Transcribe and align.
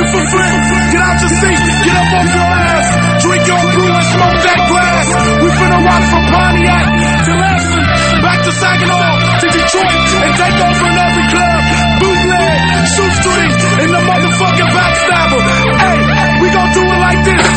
For 0.00 0.24
free. 0.32 0.52
Get 0.90 1.02
out 1.04 1.20
your 1.20 1.28
seat. 1.28 1.60
Get 1.84 1.96
up 2.00 2.08
off 2.08 2.28
your 2.32 2.50
ass. 2.50 2.86
Drink 3.20 3.44
your 3.46 3.64
brew 3.68 3.90
and 3.92 4.06
smoke 4.10 4.40
that 4.48 4.60
glass. 4.64 5.06
We 5.44 5.48
finna 5.60 5.78
rock 5.84 6.02
from 6.08 6.24
Pontiac 6.24 6.86
to 7.28 7.32
Lansing. 7.36 7.84
Back 8.24 8.40
to 8.48 8.52
Saginaw 8.52 9.12
to 9.44 9.46
Detroit 9.54 10.00
and 10.24 10.32
take 10.40 10.56
over 10.56 10.86
in 10.88 10.96
every 11.04 11.26
club. 11.30 11.60
Bootleg, 12.00 12.58
Shoestring, 12.96 13.52
and 13.76 13.90
the 13.92 14.02
motherfucking 14.08 14.70
backstabber. 14.72 15.40
Hey, 15.78 15.98
we 16.40 16.46
gon' 16.48 16.70
do 16.72 16.80
it 16.80 17.00
like 17.04 17.20
this. 17.20 17.48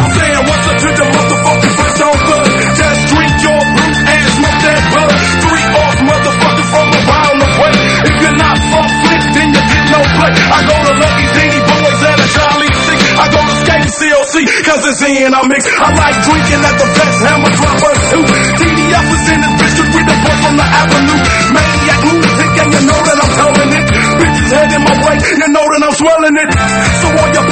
I'm 0.00 0.10
saying 0.16 0.42
what's 0.48 0.66
up 0.66 0.76
to 0.80 0.88
the 0.96 1.06
motherfucking 1.12 1.74
first 1.76 2.00
on 2.02 2.16
bud. 2.24 2.46
Just 2.72 3.00
drink 3.12 3.34
your 3.44 3.60
brew 3.60 3.92
and 4.00 4.20
smoke 4.32 4.60
that 4.64 4.80
bud. 4.96 5.12
Three 5.44 5.66
off 5.76 5.96
motherfuckers 6.08 6.68
from 6.72 6.88
around 7.04 7.36
the 7.36 7.50
way. 7.52 7.76
If 8.10 8.14
you're 8.24 8.38
not 8.40 8.56
from 8.64 8.86
Flint, 9.04 9.24
then 9.36 9.48
you 9.52 9.60
get 9.60 9.84
no 9.92 10.00
play. 10.02 10.32
I 10.32 10.58
go 10.64 10.76
to 10.76 10.92
Lucky 11.04 11.26
Dingy 11.36 11.65
I 13.26 13.28
go 13.34 13.42
to 13.42 13.54
Skate 13.58 13.90
CLC, 13.90 14.34
cause 14.62 14.82
it's 14.86 15.02
in 15.02 15.34
I 15.34 15.42
mix. 15.50 15.66
I 15.66 15.90
like 15.98 16.18
drinking 16.22 16.62
at 16.62 16.76
the 16.78 16.86
best 16.94 17.18
hammer 17.26 17.50
droppers 17.58 18.00
too. 18.14 18.22
TDF 18.22 19.06
is 19.18 19.24
in 19.34 19.40
the 19.42 19.50
district 19.58 19.90
with 19.98 20.06
the 20.06 20.16
boy 20.22 20.36
from 20.46 20.54
the 20.54 20.66
avenue. 20.66 21.20
Maniac 21.50 22.00
lunatic, 22.06 22.52
and 22.54 22.70
you 22.70 22.82
know 22.86 23.00
that 23.02 23.18
I'm 23.18 23.32
telling 23.34 23.70
it. 23.74 23.86
Bitches 24.22 24.50
heading 24.54 24.84
my 24.86 24.94
way, 24.94 25.16
you 25.18 25.48
know 25.50 25.66
that 25.66 25.82
I'm 25.82 25.94
swelling 25.98 26.36
it. 26.38 26.50
So 27.02 27.06
all 27.18 27.30
your 27.34 27.46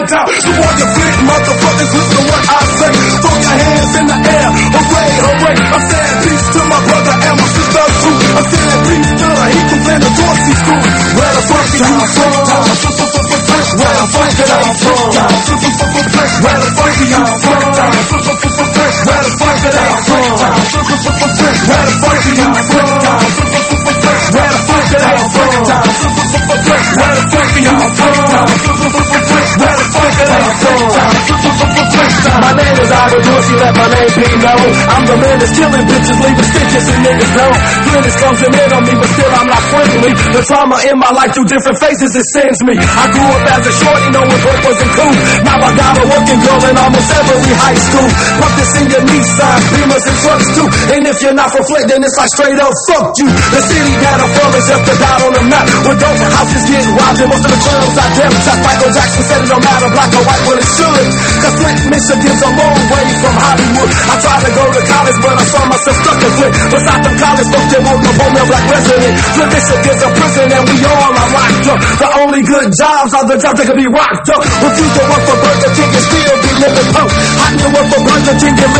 Flint 0.00 0.08
Town. 0.08 0.32
So 0.40 0.48
all 0.48 0.76
your 0.80 0.88
Flint 0.96 1.20
motherfuckers, 1.28 1.92
listen 1.92 2.16
to 2.16 2.20
what 2.24 2.40
I 2.40 2.60
say. 2.80 2.92
Throw 3.20 3.36
your 3.36 3.56
hands 3.60 3.92
in 4.00 4.06
the 4.08 4.16
air, 4.16 4.48
hooray, 4.48 5.12
hooray. 5.20 5.56
I'm 5.60 5.84
saying 5.92 6.16
peace 6.24 6.46
to 6.56 6.60
my 6.72 6.80
brother 6.88 7.16
and 7.20 7.36
my 7.36 7.44
sister 7.52 7.84
too. 8.00 8.16
I'm 8.32 8.46
saying 8.48 8.80
peace 8.88 9.12
to 9.20 9.28
the 9.28 9.46
Eagles 9.60 9.86
and 9.92 10.00
the 10.00 10.10
Dorsey 10.16 10.54
school. 10.56 10.80
Where 11.20 11.32
the 11.36 11.42
fuck 11.50 11.68
you 11.68 11.84
from? 11.84 12.40
Where 13.76 13.92
the 13.92 14.08
fuck 14.08 14.40
are 14.40 14.56
you 14.56 14.72
from? 14.72 15.04
Where 16.40 16.56
the 16.56 16.70
fuck 16.70 16.96
are 16.96 17.04
you 17.04 17.20
from? 17.20 17.60
Where 18.00 19.20
the 19.20 19.32
fuck 19.36 19.60
are 19.60 19.68
they 19.68 20.00
from? 20.00 20.24
Where 20.30 21.84
the 21.84 21.98
fuck 22.00 22.16
are 22.16 22.38
you 22.40 22.48
from? 22.48 22.80
Where 24.30 24.48
the 24.48 24.56
fuck 24.56 24.60
are 24.60 24.96
they 24.96 25.00
from? 25.00 25.20
Where 27.00 27.14
the 27.14 27.24
fuck 27.30 27.44
are 27.44 27.60
you 27.60 27.76
from? 27.98 28.99
Vamos. 30.80 31.19
Name 33.00 33.16
is 33.16 33.24
Dorsey, 33.24 33.56
let 33.56 33.72
my 33.72 33.88
name 33.96 34.12
be 34.12 34.28
known. 34.44 34.70
I'm 34.92 35.04
the 35.08 35.16
man 35.16 35.36
that's 35.40 35.56
killing 35.56 35.86
bitches, 35.88 36.18
leaving 36.20 36.48
stitches 36.52 36.84
and 36.84 37.00
niggas 37.00 37.32
know. 37.32 37.50
Goodness 37.88 38.16
comes 38.20 38.40
in 38.44 38.52
on 38.52 38.82
me, 38.84 38.92
but 39.00 39.08
still 39.08 39.32
I'm 39.40 39.48
not 39.48 39.62
friendly. 39.72 40.12
The 40.36 40.42
trauma 40.44 40.76
in 40.84 40.96
my 41.00 41.08
life 41.16 41.32
through 41.32 41.48
different 41.48 41.80
phases, 41.80 42.12
it 42.12 42.26
sends 42.36 42.60
me. 42.60 42.76
I 42.76 43.04
grew 43.08 43.24
up 43.24 43.44
as 43.56 43.64
a 43.64 43.72
shorty, 43.72 44.08
knowing 44.12 44.40
work 44.44 44.60
wasn't 44.68 44.92
cool. 45.00 45.16
Now 45.48 45.56
I 45.64 45.70
got 45.80 45.96
a 45.96 46.04
working 46.12 46.40
girl 46.44 46.60
in 46.60 46.76
almost 46.76 47.08
every 47.08 47.54
high 47.56 47.80
school. 47.80 48.08
Put 48.36 48.52
this 48.60 48.72
in 48.84 48.86
your 48.92 49.04
Nissan, 49.08 49.58
Beamers 49.72 50.04
and 50.04 50.18
trucks 50.20 50.48
too. 50.60 50.68
And 50.92 51.02
if 51.08 51.16
you're 51.24 51.38
not 51.40 51.48
from 51.56 51.64
Flint, 51.64 51.88
then 51.88 52.04
it's 52.04 52.20
like 52.20 52.28
straight 52.36 52.60
up 52.60 52.74
fuck 52.84 53.16
you. 53.16 53.32
The 53.32 53.60
city 53.64 53.96
that 54.04 54.20
I'm 54.20 54.28
from 54.28 54.50
is 54.60 54.66
just 54.68 54.84
a 54.84 54.94
dot 55.00 55.24
on 55.24 55.32
the 55.40 55.44
map. 55.48 55.64
Where 55.88 55.96
dope 55.96 56.20
houses 56.20 56.68
get 56.68 56.84
robbed 56.92 57.20
and 57.24 57.32
most 57.32 57.48
of 57.48 57.50
the 57.50 57.60
clubs 57.64 57.96
I 57.96 58.06
shot. 58.44 58.58
Michael 58.60 58.92
Jackson 58.92 59.24
said 59.24 59.40
it 59.40 59.48
don't 59.48 59.64
matter 59.64 59.88
black 59.88 60.12
or 60.12 60.24
white, 60.28 60.42
well 60.44 60.60
it 60.60 60.68
should. 60.68 61.06
Cause 61.40 61.56
Flint, 61.56 61.80
Michigan's 61.88 62.42
a 62.44 62.50
long 62.60 62.89
way 62.90 63.04
from 63.22 63.34
Hollywood. 63.38 63.90
I 63.90 64.14
tried 64.18 64.42
to 64.44 64.50
go 64.50 64.64
to 64.66 64.80
college, 64.82 65.18
but 65.22 65.34
I 65.38 65.44
saw 65.46 65.62
myself 65.70 65.96
stuck 66.02 66.18
in 66.20 66.32
Flint. 66.34 66.54
Besides 66.70 67.02
them 67.06 67.16
college 67.16 67.48
folks, 67.50 67.68
there 67.70 67.82
won't 67.86 68.00
no 68.02 68.12
home 68.18 68.34
black 68.50 68.64
resident. 68.70 69.14
Flint, 69.34 69.50
Michigan's 69.54 70.02
a 70.02 70.08
prison 70.10 70.46
and 70.50 70.64
we 70.66 70.76
all 70.90 71.12
are 71.14 71.30
locked 71.30 71.66
up. 71.70 71.78
The 71.80 72.08
only 72.26 72.42
good 72.42 72.68
jobs 72.74 73.10
are 73.14 73.26
the 73.30 73.36
jobs 73.38 73.56
that 73.62 73.66
can 73.70 73.78
be 73.78 73.88
rocked 73.90 74.28
up. 74.34 74.42
Refuse 74.42 74.92
to 74.98 75.02
work 75.06 75.22
for 75.22 75.38
Burger 75.38 75.72
King 75.78 75.90
and 75.94 76.04
still 76.04 76.36
be 76.42 76.50
living 76.58 76.88
post. 76.90 77.14
I 77.14 77.48
can 77.54 77.70
work 77.70 77.88
for 77.90 78.00
Burger 78.02 78.36
King 78.42 78.56
and 78.58 78.72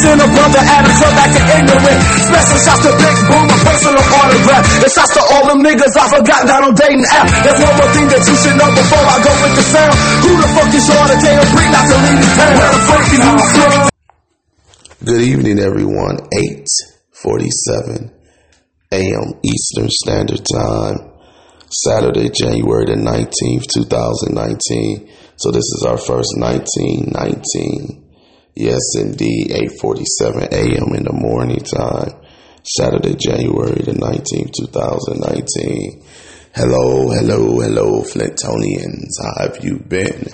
Put 0.00 0.08
bullets 0.08 0.16
in 0.16 0.20
a 0.20 0.28
brother, 0.32 0.60
add 0.64 0.84
a 0.86 0.92
truck 0.96 1.12
back 1.12 1.30
to 1.36 1.42
ignorant. 1.44 2.00
Special 2.24 2.58
shots 2.64 2.82
to 2.84 2.92
Big 2.96 3.16
Boom, 3.28 3.46
a 3.50 3.56
personal 3.60 4.00
autograph. 4.00 4.64
And 4.80 4.92
shots 4.92 5.12
to 5.14 5.22
all 5.28 5.44
them 5.48 5.60
niggas 5.60 5.94
I 5.96 6.08
forgot 6.08 6.46
down 6.46 6.64
on 6.64 6.74
dating 6.74 7.04
app. 7.04 7.28
There's 7.44 7.60
one 7.60 7.76
more 7.76 7.90
thing 7.92 8.08
that 8.08 8.22
you 8.24 8.36
should 8.40 8.56
know 8.56 8.70
before 8.72 9.04
I 9.04 9.16
go 9.20 9.32
with 9.44 9.54
the 9.60 9.64
sound. 9.68 9.94
Who 10.24 10.30
the 10.40 10.48
fuck 10.56 10.72
is 10.72 10.88
your 10.88 11.04
to 11.04 11.16
tell 11.20 11.44
Bree 11.52 11.70
not 11.70 11.84
to 11.84 11.96
leave 12.00 12.20
this 12.20 12.32
town? 12.36 12.52
Where 12.56 12.72
the 12.72 12.80
fuck 12.88 13.04
you 13.12 13.20
from? 13.20 13.88
Good 15.04 15.22
evening, 15.22 15.58
everyone. 15.58 16.16
8:47 16.32 18.10
a.m. 18.92 19.28
Eastern 19.44 19.88
Standard 19.88 20.42
Time, 20.44 21.12
Saturday, 21.68 22.28
January 22.30 22.86
the 22.86 22.96
19th, 22.96 23.68
2019. 23.68 25.08
So 25.36 25.50
this 25.50 25.64
is 25.76 25.84
our 25.86 25.96
first 25.96 26.36
1919. 26.36 28.09
Yes, 28.54 28.80
indeed, 28.96 29.50
8:47 29.50 30.52
a.m. 30.52 30.94
in 30.94 31.04
the 31.04 31.12
morning 31.12 31.60
time, 31.60 32.12
Saturday, 32.64 33.14
January 33.14 33.82
the 33.82 33.92
19th, 33.92 34.52
2019. 34.58 36.02
Hello, 36.54 37.10
hello, 37.10 37.60
hello, 37.60 38.02
Flintonians. 38.02 39.14
How 39.22 39.44
have 39.44 39.64
you 39.64 39.78
been? 39.78 40.26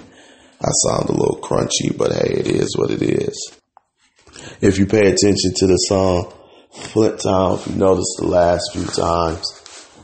I 0.60 0.68
sound 0.86 1.10
a 1.10 1.12
little 1.12 1.38
crunchy, 1.42 1.96
but 1.96 2.12
hey, 2.12 2.40
it 2.40 2.46
is 2.46 2.76
what 2.76 2.90
it 2.90 3.02
is. 3.02 3.52
If 4.60 4.78
you 4.78 4.86
pay 4.86 5.12
attention 5.12 5.52
to 5.54 5.66
the 5.66 5.76
song 5.76 6.32
Flint 6.72 7.20
Town, 7.22 7.58
if 7.58 7.66
you 7.66 7.74
notice 7.74 8.16
the 8.18 8.26
last 8.26 8.72
few 8.72 8.86
times, 8.86 9.44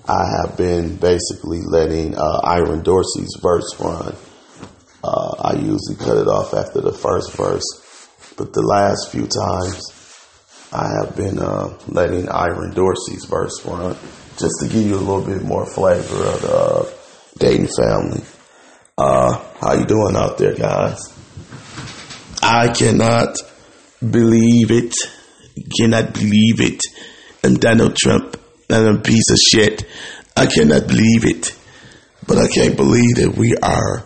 I 0.06 0.24
have 0.40 0.56
been 0.56 0.96
basically 0.96 1.60
letting 1.62 2.14
uh, 2.16 2.40
Ira 2.44 2.82
Dorsey's 2.82 3.38
verse 3.40 3.74
run. 3.78 4.14
Uh, 5.02 5.34
I 5.40 5.54
usually 5.54 5.96
cut 5.98 6.18
it 6.18 6.28
off 6.28 6.54
after 6.54 6.80
the 6.80 6.92
first 6.92 7.32
verse, 7.32 7.64
but 8.36 8.52
the 8.52 8.62
last 8.62 9.10
few 9.10 9.26
times 9.26 10.02
I 10.72 10.88
have 11.00 11.16
been 11.16 11.38
uh, 11.38 11.78
letting 11.88 12.28
Ira 12.28 12.72
Dorsey's 12.72 13.24
verse 13.26 13.64
run 13.64 13.96
just 14.38 14.54
to 14.60 14.68
give 14.68 14.86
you 14.86 14.96
a 14.96 14.96
little 14.96 15.22
bit 15.22 15.42
more 15.42 15.66
flavor 15.66 16.24
of 16.24 16.42
the 16.42 16.56
uh, 16.56 16.90
Dayton 17.38 17.68
family. 17.76 18.22
Uh, 18.96 19.38
how 19.60 19.74
you 19.74 19.84
doing 19.84 20.16
out 20.16 20.38
there, 20.38 20.54
guys? 20.54 20.98
I 22.42 22.68
cannot 22.68 23.36
believe 24.00 24.70
it. 24.70 24.94
Cannot 25.78 26.14
believe 26.14 26.60
it. 26.60 26.80
And 27.44 27.60
Donald 27.60 27.96
Trump, 27.96 28.38
and 28.70 28.98
a 28.98 29.00
piece 29.00 29.30
of 29.30 29.38
shit. 29.38 29.84
I 30.36 30.46
cannot 30.46 30.86
believe 30.86 31.24
it. 31.24 31.56
But 32.26 32.38
I 32.38 32.48
can't 32.48 32.76
believe 32.76 33.16
that 33.16 33.34
we 33.36 33.56
are 33.56 34.04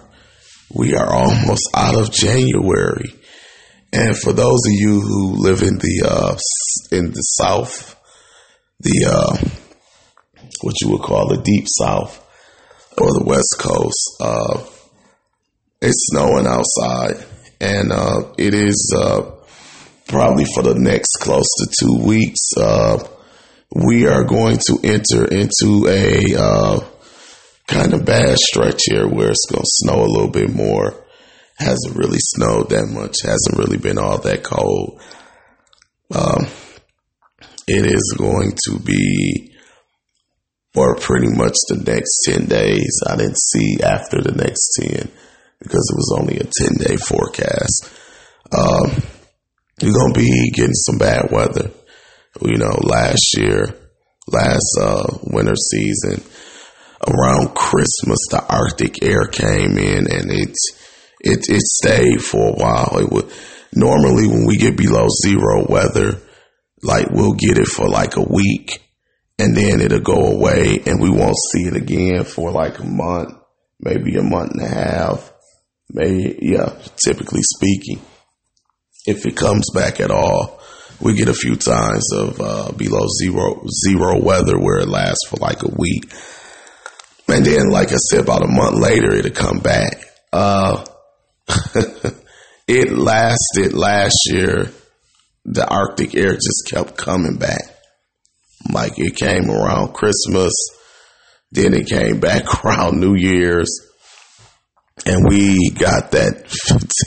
we 0.74 0.94
are 0.94 1.12
almost 1.12 1.62
out 1.74 1.94
of 1.94 2.12
January. 2.12 3.14
And 3.92 4.16
for 4.16 4.32
those 4.32 4.60
of 4.66 4.72
you 4.72 5.00
who 5.00 5.42
live 5.42 5.62
in 5.62 5.78
the 5.78 6.08
uh, 6.08 6.36
in 6.96 7.12
the 7.12 7.20
South, 7.20 7.94
the 8.80 9.06
uh, 9.08 9.48
what 10.62 10.74
you 10.80 10.90
would 10.90 11.02
call 11.02 11.28
the 11.28 11.40
Deep 11.42 11.66
South 11.66 12.22
or 12.98 13.06
the 13.12 13.24
West 13.24 13.56
Coast, 13.58 14.16
uh, 14.20 14.64
it's 15.80 16.08
snowing 16.10 16.46
outside, 16.46 17.24
and 17.60 17.92
uh, 17.92 18.32
it 18.36 18.54
is 18.54 18.94
uh, 18.96 19.30
probably 20.08 20.44
for 20.44 20.62
the 20.62 20.74
next 20.74 21.16
close 21.20 21.48
to 21.58 21.72
two 21.80 22.04
weeks. 22.04 22.50
Uh, 22.56 23.06
we 23.86 24.06
are 24.06 24.24
going 24.24 24.58
to 24.58 24.78
enter 24.82 25.24
into 25.26 25.86
a 25.88 26.80
kind 27.66 27.94
of 27.94 28.04
bad 28.04 28.36
stretch 28.38 28.82
here 28.86 29.08
where 29.08 29.30
it's 29.30 29.46
going 29.50 29.62
to 29.62 29.66
snow 29.66 30.02
a 30.02 30.06
little 30.06 30.30
bit 30.30 30.52
more. 30.52 31.05
Hasn't 31.58 31.96
really 31.96 32.18
snowed 32.18 32.70
that 32.70 32.86
much. 32.86 33.22
Hasn't 33.22 33.56
really 33.56 33.78
been 33.78 33.98
all 33.98 34.18
that 34.18 34.42
cold. 34.44 35.00
Um, 36.14 36.46
it 37.66 37.86
is 37.86 38.14
going 38.16 38.52
to 38.66 38.78
be 38.78 39.52
for 40.74 40.94
pretty 40.96 41.28
much 41.28 41.54
the 41.68 41.82
next 41.86 42.20
10 42.26 42.46
days. 42.46 43.00
I 43.08 43.16
didn't 43.16 43.38
see 43.38 43.78
after 43.82 44.20
the 44.20 44.32
next 44.32 44.78
10 44.82 45.10
because 45.58 45.90
it 45.90 45.96
was 45.96 46.16
only 46.20 46.36
a 46.36 46.44
10 46.44 46.86
day 46.86 46.96
forecast. 46.96 47.90
Um, 48.52 49.02
you're 49.80 49.94
going 49.94 50.12
to 50.12 50.20
be 50.20 50.50
getting 50.50 50.74
some 50.74 50.98
bad 50.98 51.30
weather. 51.32 51.70
You 52.42 52.58
know, 52.58 52.76
last 52.82 53.34
year, 53.38 53.74
last 54.28 54.78
uh, 54.78 55.06
winter 55.22 55.56
season, 55.56 56.22
around 57.06 57.54
Christmas, 57.54 58.18
the 58.30 58.44
Arctic 58.46 59.02
air 59.02 59.26
came 59.26 59.78
in 59.78 60.06
and 60.12 60.30
it 60.30 60.54
it 61.26 61.44
it 61.48 61.62
stayed 61.62 62.22
for 62.22 62.48
a 62.48 62.54
while. 62.54 62.98
It 62.98 63.10
would 63.10 63.30
normally 63.74 64.26
when 64.26 64.46
we 64.46 64.56
get 64.56 64.76
below 64.76 65.06
zero 65.24 65.66
weather, 65.68 66.20
like 66.82 67.10
we'll 67.10 67.34
get 67.34 67.58
it 67.58 67.66
for 67.66 67.88
like 67.88 68.16
a 68.16 68.22
week 68.22 68.82
and 69.38 69.56
then 69.56 69.80
it'll 69.80 70.00
go 70.00 70.32
away 70.32 70.80
and 70.86 71.00
we 71.00 71.10
won't 71.10 71.36
see 71.52 71.64
it 71.64 71.76
again 71.76 72.24
for 72.24 72.50
like 72.50 72.78
a 72.78 72.84
month, 72.84 73.34
maybe 73.80 74.16
a 74.16 74.22
month 74.22 74.52
and 74.52 74.62
a 74.62 74.68
half. 74.68 75.32
Maybe 75.90 76.38
yeah, 76.42 76.74
typically 77.04 77.42
speaking. 77.42 78.00
If 79.06 79.26
it 79.26 79.36
comes 79.36 79.70
back 79.72 80.00
at 80.00 80.10
all, 80.10 80.60
we 81.00 81.14
get 81.14 81.28
a 81.28 81.34
few 81.34 81.56
times 81.56 82.12
of 82.12 82.40
uh, 82.40 82.72
below 82.72 83.06
zero 83.22 83.62
zero 83.86 84.20
weather 84.20 84.58
where 84.58 84.78
it 84.78 84.88
lasts 84.88 85.28
for 85.28 85.36
like 85.36 85.62
a 85.62 85.74
week. 85.76 86.12
And 87.28 87.44
then, 87.44 87.70
like 87.70 87.92
I 87.92 87.96
said, 87.96 88.20
about 88.20 88.42
a 88.42 88.48
month 88.48 88.78
later, 88.78 89.12
it'll 89.12 89.32
come 89.32 89.58
back. 89.58 89.98
Uh, 90.32 90.84
it 92.68 92.92
lasted 92.92 93.72
last 93.72 94.16
year. 94.26 94.70
The 95.44 95.66
Arctic 95.66 96.14
air 96.14 96.34
just 96.34 96.68
kept 96.68 96.96
coming 96.96 97.36
back. 97.36 97.76
Like 98.72 98.94
it 98.96 99.14
came 99.14 99.48
around 99.48 99.94
Christmas, 99.94 100.52
then 101.52 101.72
it 101.72 101.86
came 101.86 102.18
back 102.18 102.42
around 102.64 102.98
New 102.98 103.14
Year's, 103.14 103.70
and 105.04 105.28
we 105.28 105.70
got 105.70 106.12
that 106.12 106.48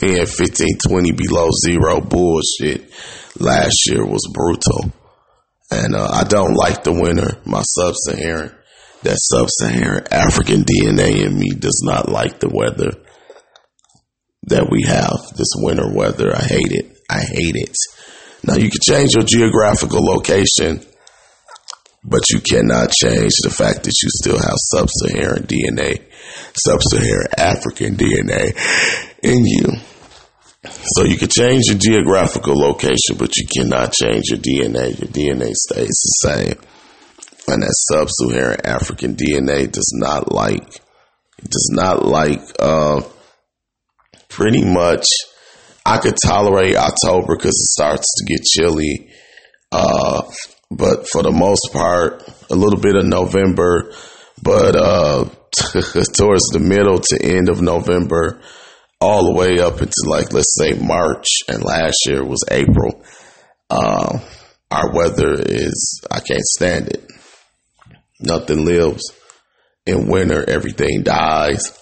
10, 0.00 0.26
15, 0.26 0.78
20 0.88 1.12
below 1.12 1.48
zero 1.66 2.00
bullshit. 2.00 2.90
Last 3.38 3.88
year 3.90 4.04
was 4.04 4.30
brutal. 4.32 4.92
And 5.70 5.94
uh, 5.94 6.08
I 6.10 6.24
don't 6.24 6.54
like 6.54 6.82
the 6.82 6.92
winter. 6.92 7.38
My 7.44 7.62
sub 7.62 7.94
Saharan, 7.96 8.54
that 9.02 9.18
sub 9.18 9.48
Saharan 9.50 10.06
African 10.10 10.64
DNA 10.64 11.26
in 11.26 11.38
me 11.38 11.50
does 11.50 11.82
not 11.84 12.08
like 12.08 12.40
the 12.40 12.48
weather 12.48 12.92
that 14.44 14.68
we 14.70 14.84
have, 14.84 15.36
this 15.36 15.52
winter 15.56 15.92
weather. 15.92 16.34
I 16.34 16.42
hate 16.42 16.72
it. 16.72 16.96
I 17.08 17.20
hate 17.20 17.56
it. 17.56 17.76
Now 18.42 18.54
you 18.54 18.70
can 18.70 18.80
change 18.82 19.14
your 19.14 19.24
geographical 19.24 20.02
location, 20.02 20.80
but 22.02 22.30
you 22.30 22.40
cannot 22.40 22.90
change 22.90 23.32
the 23.42 23.50
fact 23.50 23.84
that 23.84 23.94
you 24.02 24.08
still 24.08 24.38
have 24.38 24.56
sub-Saharan 24.56 25.42
DNA, 25.42 26.02
sub-Saharan 26.54 27.28
African 27.36 27.96
DNA 27.96 28.56
in 29.22 29.44
you. 29.44 29.76
So 30.64 31.04
you 31.04 31.16
can 31.16 31.28
change 31.28 31.64
your 31.66 31.78
geographical 31.78 32.54
location, 32.54 33.16
but 33.18 33.36
you 33.36 33.46
cannot 33.46 33.92
change 33.92 34.24
your 34.28 34.38
DNA. 34.38 34.98
Your 34.98 35.08
DNA 35.08 35.52
stays 35.52 35.88
the 35.88 36.16
same. 36.22 36.58
And 37.48 37.62
that 37.62 37.74
sub-Saharan 37.90 38.64
African 38.64 39.16
DNA 39.16 39.70
does 39.70 39.92
not 39.94 40.32
like, 40.32 40.80
does 41.42 41.70
not 41.72 42.04
like, 42.04 42.40
uh, 42.58 43.02
pretty 44.30 44.64
much 44.64 45.04
I 45.84 45.98
could 45.98 46.14
tolerate 46.24 46.76
October 46.76 47.36
because 47.36 47.50
it 47.50 47.82
starts 47.82 48.06
to 48.16 48.32
get 48.32 48.44
chilly. 48.44 49.10
Uh, 49.72 50.22
but 50.70 51.08
for 51.08 51.22
the 51.22 51.32
most 51.32 51.70
part, 51.72 52.22
a 52.50 52.54
little 52.54 52.80
bit 52.80 52.96
of 52.96 53.04
November, 53.04 53.92
but 54.42 54.76
uh, 54.76 55.24
towards 56.14 56.46
the 56.52 56.60
middle 56.60 56.98
to 56.98 57.22
end 57.22 57.48
of 57.48 57.60
November, 57.60 58.40
all 59.00 59.24
the 59.24 59.38
way 59.38 59.58
up 59.58 59.80
into 59.80 59.92
like 60.06 60.32
let's 60.32 60.54
say 60.58 60.74
March, 60.74 61.26
and 61.48 61.64
last 61.64 61.96
year 62.06 62.24
was 62.24 62.44
April. 62.50 63.02
Uh, 63.68 64.18
our 64.70 64.92
weather 64.92 65.34
is 65.38 66.02
I 66.10 66.20
can't 66.20 66.40
stand 66.42 66.88
it. 66.88 67.10
Nothing 68.20 68.64
lives 68.64 69.02
in 69.86 70.08
winter. 70.08 70.48
Everything 70.48 71.02
dies. 71.02 71.72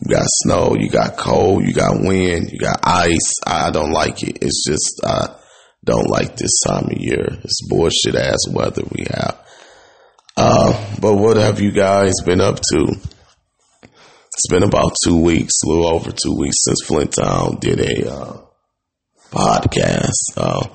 You 0.00 0.14
got 0.14 0.24
snow, 0.26 0.74
you 0.78 0.88
got 0.88 1.16
cold, 1.16 1.66
you 1.66 1.74
got 1.74 2.00
wind, 2.00 2.50
you 2.50 2.58
got 2.58 2.80
ice. 2.82 3.32
I 3.46 3.70
don't 3.70 3.92
like 3.92 4.22
it. 4.22 4.38
It's 4.40 4.64
just 4.66 5.00
I 5.04 5.36
don't 5.84 6.08
like 6.08 6.36
this 6.36 6.60
time 6.66 6.86
of 6.86 6.96
year. 6.96 7.26
It's 7.44 7.66
bullshit 7.68 8.14
ass 8.14 8.48
weather 8.50 8.82
we 8.90 9.04
have. 9.10 9.38
Uh, 10.36 10.96
but 11.00 11.16
what 11.16 11.36
have 11.36 11.60
you 11.60 11.72
guys 11.72 12.14
been 12.24 12.40
up 12.40 12.56
to? 12.56 12.96
It's 13.82 14.48
been 14.48 14.62
about 14.62 14.94
two 15.04 15.20
weeks, 15.20 15.52
a 15.62 15.68
little 15.68 15.94
over 15.94 16.10
two 16.10 16.36
weeks 16.38 16.56
since 16.64 16.82
Flint 16.86 17.12
Town 17.12 17.58
did 17.60 17.80
a 17.80 18.10
uh, 18.10 18.40
podcast. 19.30 20.12
Uh, 20.36 20.68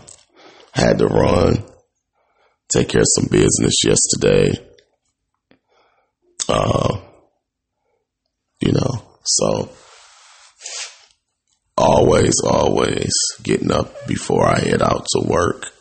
had 0.73 0.99
to 0.99 1.07
run, 1.07 1.63
take 2.69 2.89
care 2.89 3.01
of 3.01 3.07
some 3.15 3.27
business 3.31 3.83
yesterday. 3.83 4.51
Uh, 6.47 6.99
you 8.59 8.71
know, 8.71 9.03
so 9.23 9.69
always, 11.77 12.33
always 12.43 13.13
getting 13.43 13.71
up 13.71 14.07
before 14.07 14.45
I 14.45 14.59
head 14.59 14.81
out 14.81 15.05
to 15.11 15.27
work. 15.27 15.71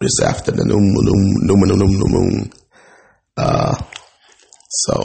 It's 0.00 0.22
after 0.22 0.50
the 0.50 0.64
new 0.64 0.78
moon, 0.78 1.34
new 1.42 1.56
moon, 1.56 1.78
new 1.78 1.86
moon, 1.86 1.98
new 1.98 2.18
moon. 2.18 2.52
Uh, 3.36 3.76
so 4.68 5.02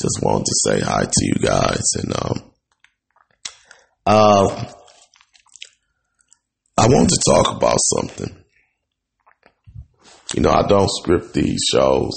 just 0.00 0.22
wanted 0.22 0.46
to 0.46 0.54
say 0.64 0.80
hi 0.80 1.04
to 1.04 1.24
you 1.24 1.34
guys 1.34 1.82
and 1.96 2.16
um, 2.16 2.50
uh, 4.06 4.64
I 6.78 6.86
wanted 6.86 7.10
to 7.10 7.30
talk 7.30 7.56
about 7.56 7.76
something. 7.78 8.36
You 10.34 10.42
know, 10.42 10.50
I 10.50 10.66
don't 10.66 10.88
script 10.88 11.34
these 11.34 11.62
shows 11.70 12.12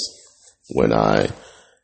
when 0.70 0.94
I 0.94 1.30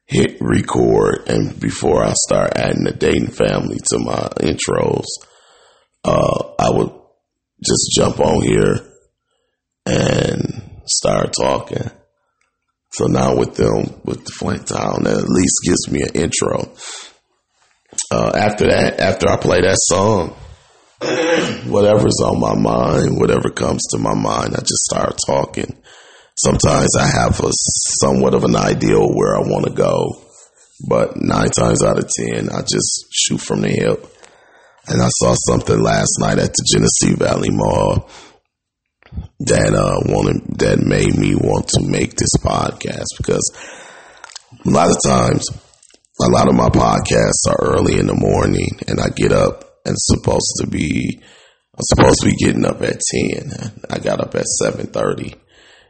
hit 0.10 0.38
record 0.42 1.30
and 1.30 1.60
before 1.60 2.04
I 2.04 2.14
start 2.14 2.54
adding 2.56 2.84
the 2.84 2.94
Dayton 2.94 3.28
family 3.28 3.78
to 3.92 4.00
my 4.00 4.28
intros, 4.40 5.06
uh, 6.04 6.54
I 6.58 6.72
would 6.72 6.92
just 7.64 7.92
jump 7.96 8.20
on 8.20 8.42
here 8.42 8.80
and 9.86 10.82
start 10.88 11.34
talking. 11.40 11.92
So 12.94 13.06
now 13.06 13.36
with 13.36 13.56
them, 13.56 14.02
with 14.04 14.26
the 14.26 14.32
Flint 14.32 14.68
Town, 14.68 15.04
that 15.04 15.18
at 15.18 15.30
least 15.30 15.62
gives 15.64 15.92
me 15.92 16.02
an 16.02 16.16
intro. 16.16 16.74
Uh, 18.12 18.32
after 18.36 18.66
that, 18.66 19.00
after 19.00 19.30
I 19.30 19.38
play 19.38 19.62
that 19.62 19.78
song, 19.78 20.30
whatever's 21.70 22.20
on 22.24 22.40
my 22.40 22.56
mind, 22.56 23.20
whatever 23.20 23.52
comes 23.52 23.84
to 23.92 24.00
my 24.00 24.16
mind, 24.16 24.56
I 24.56 24.60
just 24.60 24.86
start 24.90 25.20
talking 25.28 25.78
sometimes 26.44 26.96
I 26.98 27.06
have 27.06 27.40
a 27.40 27.50
somewhat 27.52 28.34
of 28.34 28.44
an 28.44 28.56
idea 28.56 28.98
where 28.98 29.36
I 29.36 29.42
want 29.42 29.66
to 29.66 29.74
go, 29.74 30.22
but 30.88 31.18
nine 31.18 31.50
times 31.50 31.84
out 31.84 32.00
of 32.00 32.10
ten, 32.10 32.50
I 32.50 32.62
just 32.62 33.08
shoot 33.12 33.42
from 33.42 33.62
the 33.62 33.70
hip. 33.70 34.06
And 34.88 35.02
I 35.02 35.10
saw 35.10 35.36
something 35.36 35.80
last 35.80 36.18
night 36.20 36.40
at 36.40 36.52
the 36.54 36.66
Genesee 36.66 37.16
Valley 37.16 37.50
Mall 37.52 38.10
that 39.40 39.74
uh 39.74 40.00
wanted 40.06 40.60
that 40.60 40.80
made 40.80 41.16
me 41.16 41.36
want 41.36 41.68
to 41.68 41.82
make 41.82 42.16
this 42.16 42.38
podcast 42.42 43.10
because 43.18 43.42
a 44.66 44.70
lot 44.70 44.90
of 44.90 44.98
times 45.04 45.46
a 46.22 46.30
lot 46.30 46.48
of 46.48 46.56
my 46.56 46.70
podcasts 46.70 47.48
are 47.50 47.74
early 47.74 48.00
in 48.00 48.08
the 48.08 48.16
morning 48.16 48.70
and 48.88 49.00
I 49.00 49.10
get 49.10 49.32
up 49.32 49.82
and 49.86 49.96
supposed 49.98 50.54
to 50.62 50.68
be 50.68 51.20
I'm 51.22 51.84
supposed 51.96 52.22
to 52.22 52.30
be 52.30 52.36
getting 52.36 52.66
up 52.66 52.82
at 52.82 53.00
ten. 53.00 53.52
I 53.90 54.00
got 54.00 54.20
up 54.20 54.36
at 54.36 54.46
seven 54.46 54.88
thirty 54.88 55.36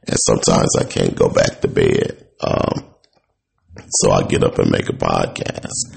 and 0.09 0.17
sometimes 0.17 0.75
I 0.79 0.85
can't 0.85 1.15
go 1.15 1.29
back 1.29 1.61
to 1.61 1.67
bed. 1.67 2.25
Um, 2.41 2.85
so 3.89 4.11
I 4.11 4.23
get 4.23 4.43
up 4.43 4.57
and 4.57 4.71
make 4.71 4.89
a 4.89 4.93
podcast. 4.93 5.95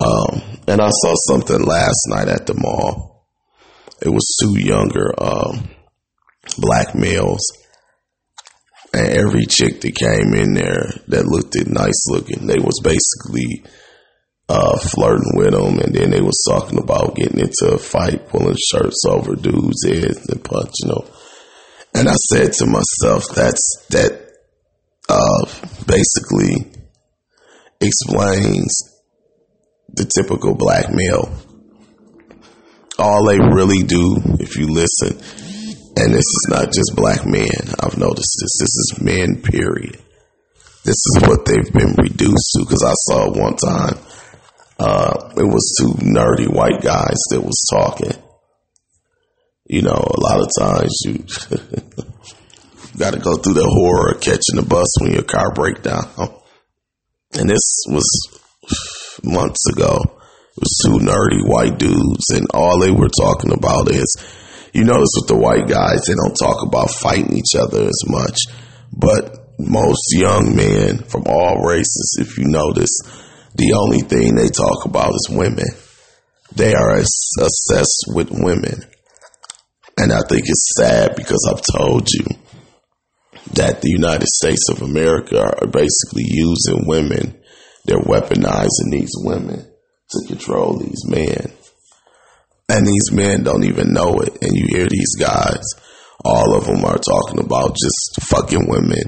Um, 0.00 0.42
and 0.66 0.80
I 0.80 0.88
saw 0.90 1.14
something 1.28 1.62
last 1.62 2.06
night 2.08 2.28
at 2.28 2.46
the 2.46 2.54
mall. 2.54 3.28
It 4.00 4.08
was 4.08 4.36
two 4.42 4.58
younger 4.58 5.14
um, 5.16 5.70
black 6.58 6.96
males, 6.96 7.42
and 8.92 9.08
every 9.08 9.46
chick 9.46 9.80
that 9.80 9.94
came 9.94 10.34
in 10.34 10.54
there 10.54 10.90
that 11.06 11.24
looked 11.24 11.54
nice 11.68 12.08
looking, 12.08 12.48
they 12.48 12.58
was 12.58 12.80
basically 12.82 13.64
uh, 14.48 14.76
flirting 14.76 15.36
with 15.36 15.52
them, 15.52 15.78
and 15.78 15.94
then 15.94 16.10
they 16.10 16.20
was 16.20 16.42
talking 16.48 16.78
about 16.78 17.14
getting 17.14 17.38
into 17.38 17.74
a 17.74 17.78
fight, 17.78 18.28
pulling 18.28 18.56
shirts 18.70 19.02
over 19.08 19.36
dudes' 19.36 19.86
heads 19.86 20.28
and 20.28 20.42
punching 20.42 20.88
them. 20.88 21.06
And 21.94 22.08
I 22.08 22.14
said 22.14 22.52
to 22.54 22.66
myself, 22.66 23.28
that's 23.34 23.86
that 23.90 24.32
uh, 25.08 25.44
basically 25.86 26.72
explains 27.80 29.00
the 29.88 30.10
typical 30.16 30.54
black 30.54 30.86
male. 30.90 31.30
All 32.98 33.26
they 33.26 33.38
really 33.38 33.82
do, 33.82 34.16
if 34.40 34.56
you 34.56 34.68
listen, 34.68 35.18
and 35.96 36.14
this 36.14 36.24
is 36.24 36.46
not 36.48 36.72
just 36.72 36.96
black 36.96 37.26
men, 37.26 37.50
I've 37.80 37.98
noticed 37.98 38.38
this, 38.40 38.58
this 38.58 38.74
is 38.74 38.98
men, 39.00 39.42
period. 39.42 39.98
This 40.84 40.96
is 40.96 41.18
what 41.22 41.44
they've 41.44 41.72
been 41.72 41.94
reduced 41.98 42.52
to 42.54 42.64
because 42.64 42.82
I 42.82 42.94
saw 42.94 43.30
one 43.30 43.56
time, 43.56 43.98
uh, 44.78 45.30
it 45.36 45.44
was 45.44 45.76
two 45.78 45.92
nerdy 46.04 46.48
white 46.48 46.80
guys 46.82 47.18
that 47.30 47.40
was 47.40 47.62
talking 47.70 48.21
you 49.72 49.80
know, 49.80 49.96
a 49.96 50.20
lot 50.20 50.38
of 50.38 50.50
times 50.60 50.92
you 51.06 51.14
got 52.98 53.14
to 53.14 53.20
go 53.20 53.36
through 53.36 53.56
the 53.56 53.64
horror 53.64 54.12
of 54.12 54.20
catching 54.20 54.60
the 54.60 54.66
bus 54.68 55.00
when 55.00 55.14
your 55.14 55.22
car 55.22 55.50
breaks 55.54 55.80
down. 55.80 56.04
And 57.32 57.48
this 57.48 57.64
was 57.88 58.04
months 59.24 59.64
ago. 59.72 59.96
It 59.96 60.60
was 60.60 60.76
two 60.84 61.00
nerdy 61.00 61.40
white 61.48 61.78
dudes, 61.78 62.28
and 62.36 62.46
all 62.52 62.80
they 62.80 62.90
were 62.90 63.08
talking 63.08 63.52
about 63.56 63.88
is, 63.88 64.14
you 64.74 64.84
notice 64.84 65.08
with 65.16 65.28
the 65.28 65.40
white 65.40 65.66
guys, 65.66 66.04
they 66.04 66.20
don't 66.20 66.36
talk 66.36 66.60
about 66.60 66.90
fighting 66.90 67.32
each 67.32 67.56
other 67.56 67.88
as 67.88 68.02
much. 68.08 68.36
But 68.92 69.56
most 69.58 70.12
young 70.12 70.54
men 70.54 70.98
from 70.98 71.24
all 71.24 71.64
races, 71.64 72.18
if 72.20 72.36
you 72.36 72.44
notice, 72.44 72.92
the 73.54 73.72
only 73.72 74.04
thing 74.04 74.34
they 74.34 74.52
talk 74.52 74.84
about 74.84 75.14
is 75.14 75.32
women. 75.32 75.64
They 76.54 76.74
are 76.74 76.98
obsessed 76.98 78.12
with 78.12 78.28
women. 78.30 78.91
And 80.02 80.12
I 80.12 80.18
think 80.28 80.42
it's 80.46 80.74
sad 80.76 81.14
because 81.14 81.48
I've 81.48 81.78
told 81.78 82.08
you 82.10 82.26
that 83.52 83.82
the 83.82 83.90
United 83.90 84.26
States 84.26 84.68
of 84.68 84.82
America 84.82 85.38
are 85.38 85.68
basically 85.68 86.24
using 86.26 86.88
women. 86.88 87.40
They're 87.84 88.02
weaponizing 88.02 88.90
these 88.90 89.12
women 89.18 89.64
to 90.10 90.26
control 90.26 90.76
these 90.76 91.06
men. 91.06 91.52
And 92.68 92.84
these 92.84 93.12
men 93.12 93.44
don't 93.44 93.62
even 93.62 93.92
know 93.92 94.18
it. 94.18 94.42
And 94.42 94.50
you 94.56 94.66
hear 94.70 94.88
these 94.88 95.14
guys, 95.20 95.62
all 96.24 96.56
of 96.56 96.66
them 96.66 96.84
are 96.84 96.98
talking 96.98 97.38
about 97.38 97.76
just 97.76 98.26
fucking 98.28 98.68
women. 98.68 99.06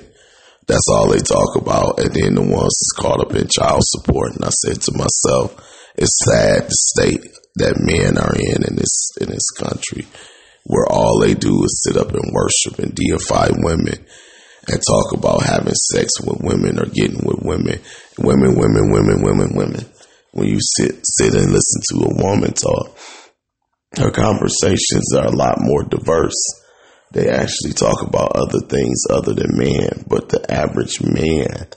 That's 0.69 0.87
all 0.93 1.09
they 1.09 1.19
talk 1.19 1.57
about. 1.57 1.99
And 1.99 2.15
then 2.15 2.37
the 2.37 2.43
ones 2.43 2.71
that's 2.71 2.95
caught 2.97 3.19
up 3.19 3.35
in 3.35 3.49
child 3.49 3.81
support. 3.83 4.37
And 4.37 4.45
I 4.45 4.51
said 4.51 4.81
to 4.83 4.93
myself, 4.93 5.59
it's 5.97 6.25
sad 6.25 6.67
the 6.67 6.71
state 6.71 7.35
that 7.57 7.83
men 7.83 8.17
are 8.17 8.35
in 8.39 8.63
in 8.63 8.77
this 8.77 9.11
in 9.21 9.29
this 9.29 9.51
country, 9.59 10.07
where 10.65 10.87
all 10.91 11.21
they 11.21 11.35
do 11.35 11.63
is 11.65 11.83
sit 11.85 11.97
up 11.97 12.13
and 12.13 12.33
worship 12.33 12.79
and 12.79 12.95
deify 12.95 13.49
women 13.53 14.05
and 14.69 14.83
talk 14.83 15.13
about 15.13 15.43
having 15.43 15.75
sex 15.75 16.09
with 16.25 16.41
women 16.41 16.79
or 16.79 16.87
getting 16.87 17.21
with 17.25 17.41
women, 17.43 17.81
women, 18.19 18.57
women, 18.57 18.91
women, 18.91 19.23
women, 19.23 19.55
women. 19.55 19.87
When 20.33 20.49
you 20.49 20.59
sit 20.61 21.01
sit 21.05 21.35
and 21.35 21.53
listen 21.53 21.83
to 21.91 22.07
a 22.07 22.23
woman 22.23 22.53
talk, 22.55 22.99
her 23.99 24.11
conversations 24.11 25.15
are 25.15 25.27
a 25.27 25.37
lot 25.37 25.59
more 25.61 25.85
diverse. 25.85 26.43
They 27.13 27.29
actually 27.29 27.75
talk 27.75 28.03
about 28.03 28.35
other 28.35 28.59
things 28.67 29.05
other 29.09 29.35
than 29.35 29.57
man, 29.57 30.05
but 30.09 30.31
the 30.31 30.51
average 30.51 31.01
man, 31.01 31.69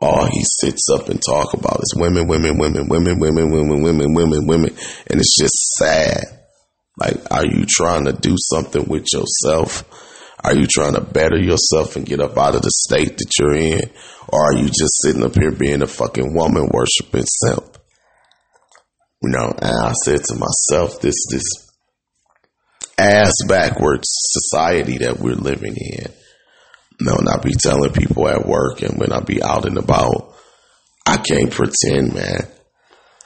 all 0.00 0.24
he 0.24 0.42
sits 0.44 0.88
up 0.94 1.10
and 1.10 1.20
talk 1.20 1.52
about 1.52 1.80
is 1.80 1.94
women, 1.96 2.26
women, 2.26 2.56
women, 2.56 2.88
women, 2.88 3.18
women, 3.18 3.50
women, 3.50 3.82
women, 3.82 4.14
women, 4.14 4.46
women, 4.46 4.70
and 5.08 5.20
it's 5.20 5.36
just 5.38 5.54
sad. 5.76 6.45
Like, 6.96 7.30
are 7.30 7.44
you 7.44 7.64
trying 7.68 8.06
to 8.06 8.12
do 8.12 8.36
something 8.38 8.86
with 8.86 9.06
yourself? 9.12 9.84
Are 10.42 10.54
you 10.54 10.66
trying 10.66 10.94
to 10.94 11.00
better 11.00 11.38
yourself 11.38 11.96
and 11.96 12.06
get 12.06 12.20
up 12.20 12.38
out 12.38 12.54
of 12.54 12.62
the 12.62 12.70
state 12.70 13.18
that 13.18 13.32
you're 13.38 13.56
in? 13.56 13.90
Or 14.28 14.46
are 14.46 14.54
you 14.54 14.66
just 14.66 15.02
sitting 15.02 15.24
up 15.24 15.34
here 15.34 15.50
being 15.50 15.82
a 15.82 15.86
fucking 15.86 16.34
woman 16.34 16.68
worshiping 16.72 17.24
simp? 17.26 17.78
You 19.22 19.30
know, 19.30 19.52
and 19.60 19.86
I 19.86 19.92
said 20.04 20.22
to 20.24 20.34
myself, 20.36 21.00
this, 21.00 21.26
this 21.30 21.66
ass 22.98 23.32
backwards 23.48 24.08
society 24.08 24.98
that 24.98 25.18
we're 25.18 25.34
living 25.34 25.76
in. 25.76 26.06
Know, 26.98 27.16
and 27.16 27.28
I 27.28 27.36
be 27.36 27.52
telling 27.52 27.92
people 27.92 28.26
at 28.26 28.46
work 28.46 28.80
and 28.80 28.98
when 28.98 29.12
I 29.12 29.20
be 29.20 29.42
out 29.42 29.66
and 29.66 29.76
about, 29.76 30.34
I 31.06 31.18
can't 31.18 31.50
pretend, 31.50 32.14
man. 32.14 32.46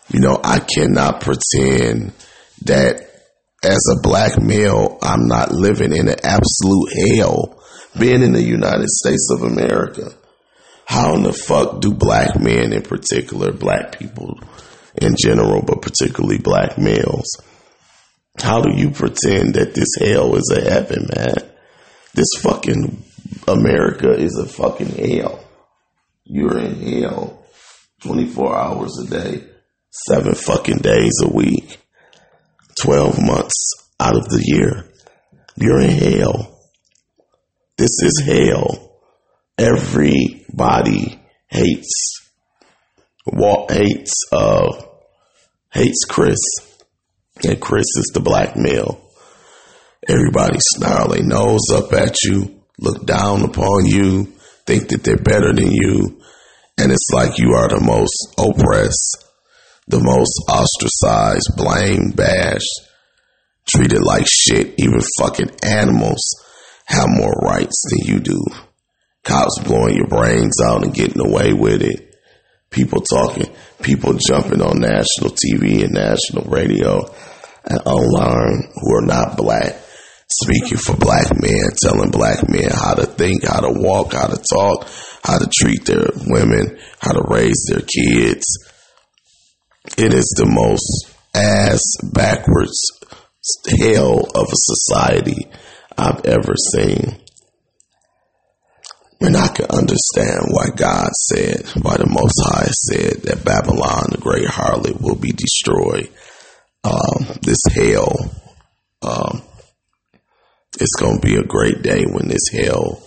You 0.09 0.21
know, 0.21 0.41
I 0.43 0.59
cannot 0.59 1.21
pretend 1.21 2.13
that 2.65 3.10
as 3.63 3.81
a 3.91 4.01
black 4.03 4.41
male, 4.41 4.99
I'm 5.03 5.27
not 5.27 5.53
living 5.53 5.95
in 5.95 6.09
an 6.09 6.17
absolute 6.23 6.93
hell 7.17 7.63
being 7.99 8.23
in 8.23 8.33
the 8.33 8.43
United 8.43 8.89
States 8.89 9.29
of 9.31 9.43
America. 9.43 10.13
How 10.87 11.15
in 11.15 11.23
the 11.23 11.33
fuck 11.33 11.81
do 11.81 11.93
black 11.93 12.41
men 12.41 12.73
in 12.73 12.83
particular, 12.83 13.53
black 13.53 13.99
people 13.99 14.39
in 15.01 15.15
general, 15.19 15.63
but 15.63 15.83
particularly 15.83 16.39
black 16.39 16.79
males, 16.79 17.29
how 18.39 18.61
do 18.63 18.77
you 18.77 18.91
pretend 18.91 19.55
that 19.55 19.75
this 19.75 19.95
hell 20.01 20.35
is 20.37 20.53
a 20.57 20.61
heaven, 20.63 21.09
man? 21.15 21.35
This 22.15 22.29
fucking 22.41 23.05
America 23.47 24.11
is 24.11 24.37
a 24.37 24.47
fucking 24.47 24.97
hell. 24.97 25.45
You're 26.25 26.59
in 26.59 27.03
hell 27.03 27.45
24 28.03 28.57
hours 28.57 28.99
a 28.99 29.11
day, 29.11 29.45
seven 29.91 30.35
fucking 30.35 30.79
days 30.79 31.13
a 31.23 31.29
week. 31.29 31.79
12 32.81 33.21
months 33.23 33.73
out 33.99 34.17
of 34.17 34.29
the 34.29 34.43
year. 34.45 34.87
You're 35.57 35.81
in 35.81 35.91
hell. 35.91 36.59
This 37.77 37.91
is 38.03 38.23
hell. 38.25 39.01
Everybody 39.59 41.21
hates, 41.49 42.31
Walt 43.27 43.71
hates, 43.71 44.15
uh, 44.33 44.83
hates 45.73 46.05
Chris. 46.09 46.39
And 47.45 47.61
Chris 47.61 47.87
is 47.97 48.11
the 48.15 48.21
black 48.21 48.57
male. 48.57 49.01
Everybody 50.09 50.59
snarl 50.61 51.09
their 51.09 51.23
nose 51.23 51.71
up 51.73 51.93
at 51.93 52.23
you, 52.23 52.63
look 52.79 53.05
down 53.05 53.43
upon 53.43 53.85
you, 53.87 54.33
think 54.67 54.89
that 54.89 55.05
they're 55.05 55.17
better 55.17 55.53
than 55.53 55.71
you. 55.71 56.21
And 56.79 56.91
it's 56.91 57.11
like 57.13 57.39
you 57.39 57.53
are 57.55 57.69
the 57.69 57.81
most 57.81 58.35
oppressed 58.39 59.30
the 59.91 59.99
most 59.99 60.39
ostracized, 60.49 61.51
blamed, 61.57 62.15
bashed, 62.15 62.87
treated 63.67 64.03
like 64.03 64.27
shit. 64.27 64.75
Even 64.79 65.01
fucking 65.19 65.51
animals 65.63 66.23
have 66.87 67.07
more 67.09 67.35
rights 67.43 67.83
than 67.91 68.15
you 68.15 68.21
do. 68.21 68.41
Cops 69.25 69.59
blowing 69.65 69.97
your 69.97 70.07
brains 70.07 70.63
out 70.63 70.85
and 70.85 70.95
getting 70.95 71.21
away 71.21 71.53
with 71.53 71.83
it. 71.83 72.15
People 72.71 73.01
talking, 73.01 73.53
people 73.83 74.15
jumping 74.15 74.63
on 74.63 74.79
national 74.79 75.35
TV 75.35 75.83
and 75.83 75.93
national 75.93 76.45
radio 76.45 77.03
and 77.65 77.81
online 77.85 78.71
who 78.73 78.95
are 78.95 79.07
not 79.07 79.37
black, 79.37 79.75
speaking 80.31 80.79
for 80.79 80.97
black 80.97 81.27
men, 81.35 81.67
telling 81.83 82.13
black 82.13 82.49
men 82.49 82.71
how 82.71 82.95
to 82.95 83.07
think, 83.07 83.45
how 83.45 83.61
to 83.61 83.73
walk, 83.75 84.13
how 84.13 84.29
to 84.29 84.41
talk, 84.55 84.89
how 85.25 85.39
to 85.39 85.51
treat 85.61 85.85
their 85.85 86.07
women, 86.29 86.79
how 87.01 87.13
to 87.13 87.25
raise 87.29 87.67
their 87.69 87.83
kids 87.83 88.70
it 89.97 90.13
is 90.13 90.35
the 90.37 90.47
most 90.47 91.15
ass 91.35 91.81
backwards 92.13 92.79
hell 93.79 94.27
of 94.35 94.47
a 94.47 94.55
society 94.55 95.47
I've 95.97 96.25
ever 96.27 96.55
seen. 96.57 97.21
And 99.23 99.37
I 99.37 99.49
can 99.49 99.67
understand 99.67 100.47
why 100.49 100.69
God 100.75 101.11
said, 101.13 101.67
why 101.83 101.99
the 101.99 102.07
Most 102.09 102.41
High 102.43 102.69
said 102.71 103.23
that 103.25 103.45
Babylon, 103.45 104.09
the 104.11 104.19
great 104.19 104.47
harlot, 104.47 105.01
will 105.01 105.17
be 105.17 105.33
destroyed. 105.33 106.11
Um, 106.85 107.27
this 107.43 107.61
hell, 107.71 108.17
um, 109.03 109.43
it's 110.81 110.97
going 110.99 111.21
to 111.21 111.27
be 111.27 111.37
a 111.37 111.45
great 111.45 111.83
day 111.83 112.05
when 112.05 112.29
this 112.29 112.49
hell 112.51 113.03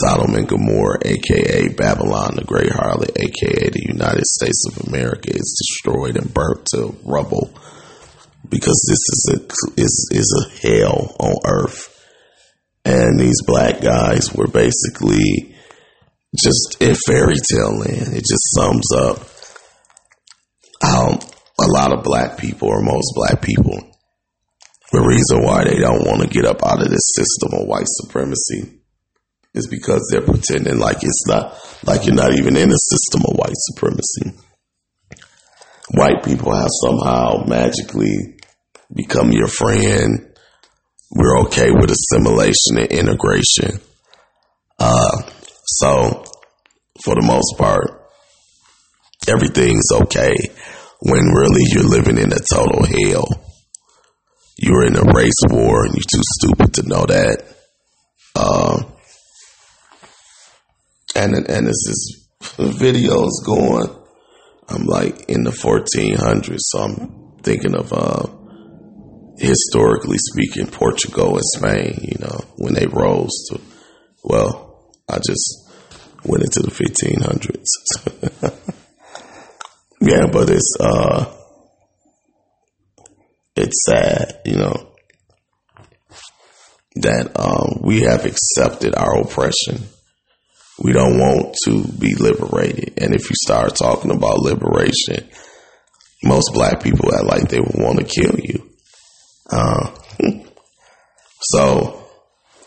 Sodom 0.00 0.34
and 0.34 0.48
Gomorrah, 0.48 0.98
aka 1.04 1.68
Babylon 1.68 2.36
the 2.36 2.44
Great 2.44 2.70
Harlot, 2.70 3.10
aka 3.16 3.70
the 3.70 3.86
United 3.86 4.24
States 4.24 4.64
of 4.70 4.88
America, 4.88 5.30
is 5.30 5.56
destroyed 5.58 6.16
and 6.16 6.32
burnt 6.32 6.66
to 6.74 6.96
rubble 7.04 7.52
because 8.48 8.80
this 8.88 8.98
is 9.12 9.30
a 9.34 9.80
is 9.80 10.08
is 10.12 10.46
a 10.46 10.68
hell 10.68 11.16
on 11.18 11.34
earth. 11.44 11.88
And 12.84 13.18
these 13.18 13.42
black 13.46 13.80
guys 13.80 14.32
were 14.34 14.48
basically 14.48 15.54
just 16.34 16.76
in 16.80 16.94
fairy 17.06 17.36
tale 17.50 17.78
land. 17.78 18.14
It 18.14 18.24
just 18.24 18.54
sums 18.54 18.92
up 18.92 19.18
how 20.82 21.18
a 21.60 21.66
lot 21.68 21.92
of 21.92 22.02
black 22.02 22.38
people, 22.38 22.68
or 22.68 22.82
most 22.82 23.12
black 23.14 23.40
people, 23.40 23.78
the 24.90 25.00
reason 25.00 25.44
why 25.44 25.64
they 25.64 25.78
don't 25.78 26.04
want 26.04 26.22
to 26.22 26.28
get 26.28 26.44
up 26.44 26.64
out 26.64 26.82
of 26.82 26.90
this 26.90 27.12
system 27.14 27.60
of 27.60 27.68
white 27.68 27.86
supremacy 27.86 28.81
is 29.54 29.66
because 29.66 30.06
they're 30.10 30.22
pretending 30.22 30.78
like 30.78 30.98
it's 31.02 31.26
not, 31.26 31.58
like 31.84 32.06
you're 32.06 32.14
not 32.14 32.32
even 32.32 32.56
in 32.56 32.70
a 32.70 32.76
system 32.76 33.22
of 33.28 33.36
white 33.36 33.54
supremacy. 33.54 34.32
White 35.94 36.24
people 36.24 36.54
have 36.54 36.70
somehow 36.82 37.44
magically 37.46 38.38
become 38.94 39.32
your 39.32 39.48
friend. 39.48 40.34
We're 41.14 41.40
okay 41.42 41.70
with 41.70 41.90
assimilation 41.90 42.78
and 42.78 42.92
integration. 42.92 43.80
Uh, 44.78 45.22
so, 45.64 46.24
for 47.04 47.14
the 47.14 47.22
most 47.22 47.56
part, 47.58 48.08
everything's 49.28 49.88
okay 49.92 50.34
when 51.00 51.20
really 51.34 51.62
you're 51.72 51.84
living 51.84 52.16
in 52.16 52.32
a 52.32 52.38
total 52.50 52.84
hell. 52.84 53.28
You're 54.56 54.86
in 54.86 54.96
a 54.96 55.12
race 55.12 55.40
war 55.50 55.84
and 55.84 55.94
you're 55.94 56.10
too 56.10 56.22
stupid 56.40 56.74
to 56.74 56.88
know 56.88 57.04
that. 57.06 57.44
Uh, 58.34 58.82
and 61.22 61.48
and 61.48 61.66
this 61.66 61.86
is 61.88 62.28
videos 62.56 63.30
going. 63.44 63.88
I'm 64.68 64.84
like 64.84 65.28
in 65.28 65.44
the 65.44 65.50
1400s, 65.50 66.58
so 66.58 66.78
I'm 66.78 67.40
thinking 67.42 67.74
of 67.74 67.92
uh, 67.92 68.26
historically 69.38 70.18
speaking, 70.18 70.66
Portugal 70.66 71.34
and 71.34 71.44
Spain. 71.44 71.98
You 72.02 72.18
know, 72.20 72.40
when 72.56 72.74
they 72.74 72.86
rose 72.86 73.48
to, 73.50 73.60
well, 74.24 74.92
I 75.08 75.18
just 75.18 75.70
went 76.24 76.44
into 76.44 76.60
the 76.60 76.70
1500s. 76.70 77.66
yeah, 80.00 80.26
but 80.32 80.48
it's 80.48 80.76
uh, 80.80 81.32
it's 83.56 83.84
sad, 83.84 84.40
you 84.44 84.56
know, 84.56 84.94
that 86.96 87.38
um, 87.38 87.80
we 87.82 88.00
have 88.02 88.24
accepted 88.24 88.94
our 88.94 89.20
oppression. 89.20 89.88
We 90.78 90.92
don't 90.92 91.18
want 91.18 91.54
to 91.64 91.86
be 91.98 92.14
liberated, 92.14 92.94
and 92.98 93.14
if 93.14 93.28
you 93.28 93.36
start 93.44 93.76
talking 93.76 94.10
about 94.10 94.38
liberation, 94.38 95.28
most 96.24 96.52
black 96.54 96.82
people 96.82 97.14
act 97.14 97.24
like 97.24 97.48
they 97.48 97.60
want 97.60 97.98
to 97.98 98.04
kill 98.04 98.38
you. 98.38 98.70
Uh, 99.50 99.94
so 101.40 102.08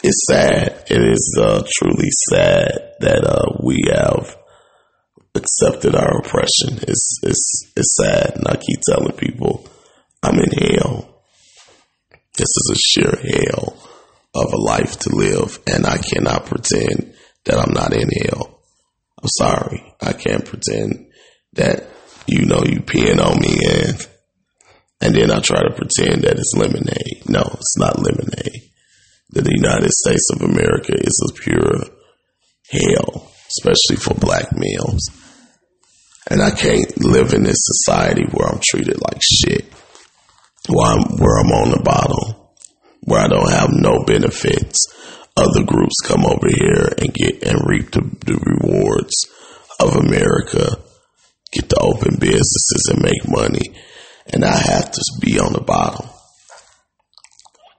it's 0.03 0.25
sad. 0.29 0.85
It 0.87 1.01
is 1.01 1.37
uh, 1.41 1.63
truly 1.79 2.09
sad 2.29 2.93
that 2.99 3.23
uh, 3.25 3.57
we 3.63 3.81
have 3.91 4.37
accepted 5.33 5.95
our 5.95 6.19
oppression. 6.19 6.77
It's 6.87 7.19
it's 7.23 7.71
it's 7.75 7.97
sad, 8.01 8.35
and 8.35 8.47
I 8.47 8.55
keep 8.55 8.81
telling 8.87 9.17
people 9.17 9.67
I'm 10.21 10.37
in 10.39 10.51
hell. 10.51 11.23
This 12.37 12.49
is 12.49 12.71
a 12.71 13.01
sheer 13.01 13.15
hell 13.15 13.77
of 14.35 14.53
a 14.53 14.57
life 14.57 14.99
to 14.99 15.15
live, 15.15 15.59
and 15.65 15.85
I 15.85 15.97
cannot 15.97 16.45
pretend 16.45 17.14
that 17.45 17.59
I'm 17.59 17.73
not 17.73 17.93
in 17.93 18.09
hell. 18.09 18.59
I'm 19.21 19.29
sorry, 19.37 19.93
I 20.01 20.13
can't 20.13 20.45
pretend 20.45 21.11
that 21.53 21.87
you 22.27 22.45
know 22.45 22.63
you 22.65 22.81
peeing 22.81 23.23
on 23.23 23.39
me 23.39 23.57
and 23.65 24.07
and 25.01 25.13
then 25.13 25.31
I 25.31 25.39
try 25.39 25.61
to 25.61 25.75
pretend 25.75 26.23
that 26.23 26.37
it's 26.37 26.53
lemonade. 26.55 27.29
No, 27.29 27.41
it's 27.41 27.77
not 27.77 27.99
lemonade. 27.99 28.71
The 29.29 29.51
United 29.53 29.91
States 29.91 30.29
of 30.33 30.41
America 30.41 30.93
is 30.93 31.29
a 31.29 31.33
pure 31.33 31.83
hell, 32.71 33.31
especially 33.49 33.97
for 33.97 34.13
black 34.13 34.47
males. 34.53 35.09
And 36.29 36.41
I 36.41 36.51
can't 36.51 37.03
live 37.03 37.33
in 37.33 37.43
this 37.43 37.57
society 37.59 38.23
where 38.31 38.47
I'm 38.47 38.61
treated 38.63 38.99
like 39.01 39.21
shit, 39.21 39.71
where 40.69 40.91
I'm, 40.91 41.17
where 41.17 41.37
I'm 41.37 41.51
on 41.51 41.71
the 41.71 41.81
bottom, 41.83 42.47
where 43.01 43.21
I 43.21 43.27
don't 43.27 43.51
have 43.51 43.69
no 43.71 44.03
benefits. 44.05 44.87
Other 45.37 45.65
groups 45.65 45.95
come 46.03 46.25
over 46.25 46.47
here 46.47 46.93
and 46.97 47.13
get 47.13 47.43
and 47.43 47.67
reap 47.67 47.91
the, 47.91 48.01
the 48.25 48.39
rewards 48.61 49.13
of 49.79 49.95
America, 49.95 50.77
get 51.51 51.69
to 51.69 51.77
open 51.79 52.17
businesses 52.19 52.91
and 52.91 53.03
make 53.03 53.27
money, 53.27 53.75
and 54.27 54.45
I 54.45 54.57
have 54.57 54.91
to 54.91 55.01
be 55.21 55.39
on 55.39 55.53
the 55.53 55.61
bottom. 55.61 56.07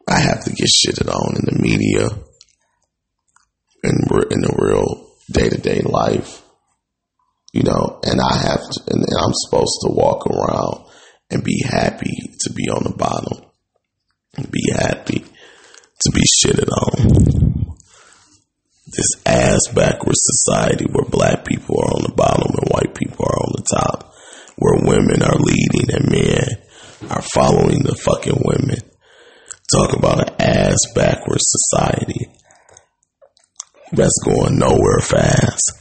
I 0.08 0.20
have 0.20 0.44
to 0.44 0.50
get 0.50 0.68
shitted 0.68 1.08
on 1.08 1.36
in 1.36 1.44
the 1.46 1.58
media 1.60 2.08
and 3.82 4.32
in 4.32 4.40
the 4.40 4.54
real 4.58 5.10
day 5.32 5.48
to 5.48 5.58
day 5.58 5.80
life 5.80 6.42
you 7.56 7.62
know, 7.62 8.00
and 8.04 8.20
I 8.20 8.36
have 8.36 8.60
to, 8.60 8.80
and 8.88 9.02
I'm 9.02 9.32
supposed 9.32 9.80
to 9.80 9.94
walk 9.94 10.26
around 10.26 10.84
and 11.30 11.42
be 11.42 11.64
happy 11.66 12.12
to 12.40 12.52
be 12.52 12.64
on 12.64 12.84
the 12.84 12.94
bottom, 12.94 13.48
and 14.36 14.50
be 14.50 14.60
happy 14.74 15.20
to 15.20 16.12
be 16.12 16.20
shitted 16.44 16.68
on. 16.68 17.45
This 18.96 19.22
ass 19.26 19.60
backwards 19.74 20.18
society 20.22 20.86
where 20.90 21.04
black 21.04 21.44
people 21.44 21.76
are 21.78 21.92
on 21.96 22.02
the 22.02 22.14
bottom 22.16 22.48
and 22.48 22.70
white 22.70 22.94
people 22.94 23.26
are 23.26 23.38
on 23.44 23.52
the 23.56 23.66
top, 23.76 24.14
where 24.56 24.88
women 24.88 25.22
are 25.22 25.36
leading 25.36 25.94
and 25.94 26.10
men 26.10 27.10
are 27.10 27.22
following 27.22 27.82
the 27.82 27.94
fucking 27.94 28.40
women. 28.42 28.80
Talk 29.70 29.94
about 29.94 30.28
an 30.28 30.34
ass 30.40 30.78
backwards 30.94 31.44
society 31.44 32.30
that's 33.92 34.18
going 34.24 34.58
nowhere 34.58 35.00
fast 35.00 35.72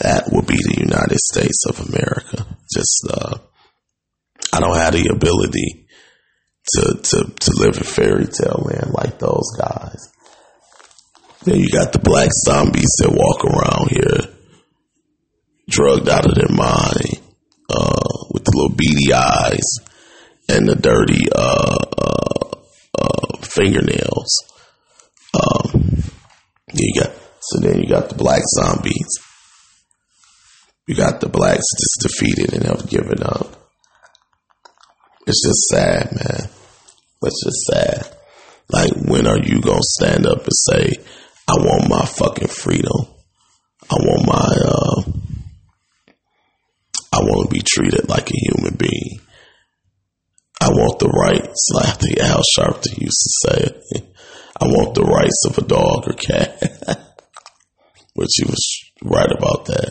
that 0.00 0.24
would 0.32 0.46
be 0.46 0.56
the 0.56 0.80
United 0.80 1.18
States 1.18 1.64
of 1.68 1.88
America. 1.88 2.46
Just, 2.72 3.06
uh, 3.10 3.36
I 4.52 4.60
don't 4.60 4.76
have 4.76 4.94
the 4.94 5.12
ability 5.12 5.86
to, 6.72 7.00
to, 7.02 7.30
to 7.38 7.50
live 7.60 7.76
in 7.76 7.84
fairy 7.84 8.26
tale 8.26 8.64
land 8.64 8.92
like 8.92 9.18
those 9.18 9.50
guys. 9.58 10.10
Then 11.44 11.58
you 11.58 11.70
got 11.70 11.92
the 11.92 11.98
black 11.98 12.30
zombies 12.44 12.94
that 12.98 13.10
walk 13.10 13.44
around 13.44 13.90
here, 13.90 14.34
drugged 15.68 16.08
out 16.08 16.26
of 16.26 16.34
their 16.34 16.54
mind, 16.54 17.20
uh, 17.70 18.26
with 18.32 18.44
the 18.44 18.52
little 18.54 18.76
beady 18.76 19.12
eyes 19.14 19.78
and 20.48 20.68
the 20.68 20.74
dirty, 20.74 21.30
uh, 21.34 21.86
uh, 21.98 22.56
uh 23.00 23.36
fingernails. 23.42 24.36
Um, 25.32 25.88
you 26.74 27.00
got, 27.00 27.12
so 27.40 27.60
then 27.60 27.80
you 27.80 27.88
got 27.88 28.08
the 28.08 28.16
black 28.16 28.42
zombies 28.58 29.18
you 30.90 30.96
got 30.96 31.20
the 31.20 31.28
blacks 31.28 31.62
just 31.78 32.02
defeated 32.02 32.52
and 32.52 32.64
have 32.64 32.90
given 32.90 33.22
up. 33.22 33.46
It's 35.24 35.46
just 35.46 35.68
sad, 35.70 36.10
man. 36.10 36.50
It's 37.22 37.44
just 37.44 37.62
sad. 37.70 38.16
Like, 38.68 38.90
when 38.96 39.28
are 39.28 39.38
you 39.38 39.60
gonna 39.60 39.78
stand 39.82 40.26
up 40.26 40.38
and 40.38 40.52
say, 40.52 40.96
I 41.50 41.54
want 41.54 41.88
my 41.88 42.04
fucking 42.04 42.46
freedom? 42.46 43.08
I 43.90 43.96
want 43.96 44.24
my, 44.24 44.54
uh, 44.68 45.02
I 47.12 47.18
want 47.22 47.48
to 47.48 47.52
be 47.52 47.60
treated 47.60 48.08
like 48.08 48.30
a 48.30 48.36
human 48.36 48.76
being. 48.76 49.20
I 50.60 50.68
want 50.68 51.00
the 51.00 51.08
rights, 51.08 51.70
like 51.74 51.98
the 51.98 52.20
Al 52.20 52.42
Sharpton 52.56 52.98
used 52.98 53.18
to 53.24 53.48
say. 53.48 53.82
I 54.60 54.66
want 54.66 54.94
the 54.94 55.02
rights 55.02 55.44
of 55.48 55.58
a 55.58 55.66
dog 55.66 56.06
or 56.06 56.12
cat. 56.12 56.62
Which 58.14 58.30
he 58.36 58.44
was 58.44 58.92
right 59.02 59.32
about 59.32 59.64
that. 59.64 59.90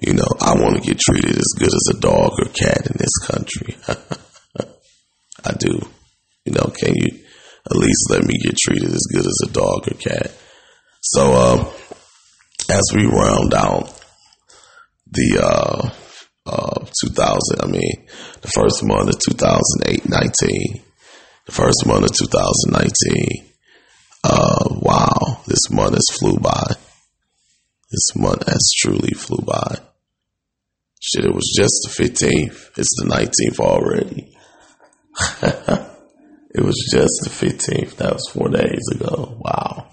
You 0.00 0.14
know, 0.14 0.26
I 0.40 0.54
want 0.56 0.74
to 0.74 0.82
get 0.82 0.98
treated 0.98 1.36
as 1.36 1.54
good 1.56 1.72
as 1.72 1.88
a 1.94 2.00
dog 2.00 2.32
or 2.40 2.46
cat 2.46 2.88
in 2.90 2.96
this 2.98 3.16
country. 3.22 3.76
I 5.44 5.52
do. 5.52 5.86
You 6.44 6.52
know, 6.52 6.72
can 6.76 6.94
you 6.96 7.24
at 7.66 7.73
least 7.84 8.10
let 8.10 8.24
me 8.24 8.34
get 8.42 8.56
treated 8.56 8.90
as 8.90 9.06
good 9.12 9.26
as 9.26 9.40
a 9.44 9.52
dog 9.52 9.88
or 9.88 9.94
cat? 9.94 10.32
So, 11.00 11.32
uh, 11.32 11.72
as 12.70 12.82
we 12.94 13.04
round 13.04 13.52
out 13.54 13.92
the 15.10 15.38
uh, 15.42 15.90
uh, 16.46 16.86
2000, 17.04 17.60
I 17.60 17.66
mean, 17.66 18.06
the 18.40 18.48
first 18.48 18.82
month 18.84 19.10
of 19.10 19.18
2008, 19.20 20.08
19, 20.08 20.82
the 21.46 21.52
first 21.52 21.86
month 21.86 22.04
of 22.04 22.16
2019. 22.16 23.50
Uh, 24.24 24.68
wow, 24.80 25.42
this 25.46 25.70
month 25.70 25.94
has 25.94 26.06
flew 26.18 26.38
by. 26.38 26.74
This 27.90 28.16
month 28.16 28.46
has 28.48 28.72
truly 28.78 29.12
flew 29.12 29.44
by. 29.44 29.78
Shit, 31.00 31.26
it 31.26 31.34
was 31.34 31.54
just 31.54 31.74
the 31.84 32.02
15th. 32.02 32.78
It's 32.78 32.96
the 32.96 33.06
19th 33.06 33.60
already. 33.60 34.34
it 36.54 36.64
was 36.64 36.76
just 36.92 37.20
the 37.24 37.30
15th. 37.30 37.96
That 37.96 38.12
was 38.12 38.30
four 38.32 38.48
days 38.48 38.82
ago. 38.94 39.36
Wow. 39.40 39.88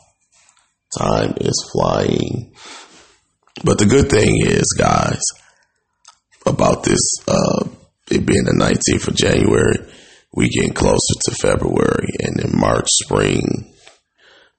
Time 0.97 1.33
is 1.41 1.69
flying. 1.73 2.53
But 3.63 3.79
the 3.79 3.85
good 3.85 4.09
thing 4.09 4.45
is, 4.45 4.75
guys, 4.77 5.21
about 6.45 6.83
this, 6.83 7.01
uh, 7.27 7.67
it 8.11 8.25
being 8.25 8.43
the 8.43 8.53
19th 8.59 9.07
of 9.07 9.15
January, 9.15 9.91
we 10.33 10.49
getting 10.49 10.73
closer 10.73 11.15
to 11.25 11.35
February 11.41 12.09
and 12.19 12.37
then 12.37 12.51
March, 12.53 12.87
spring. 13.03 13.73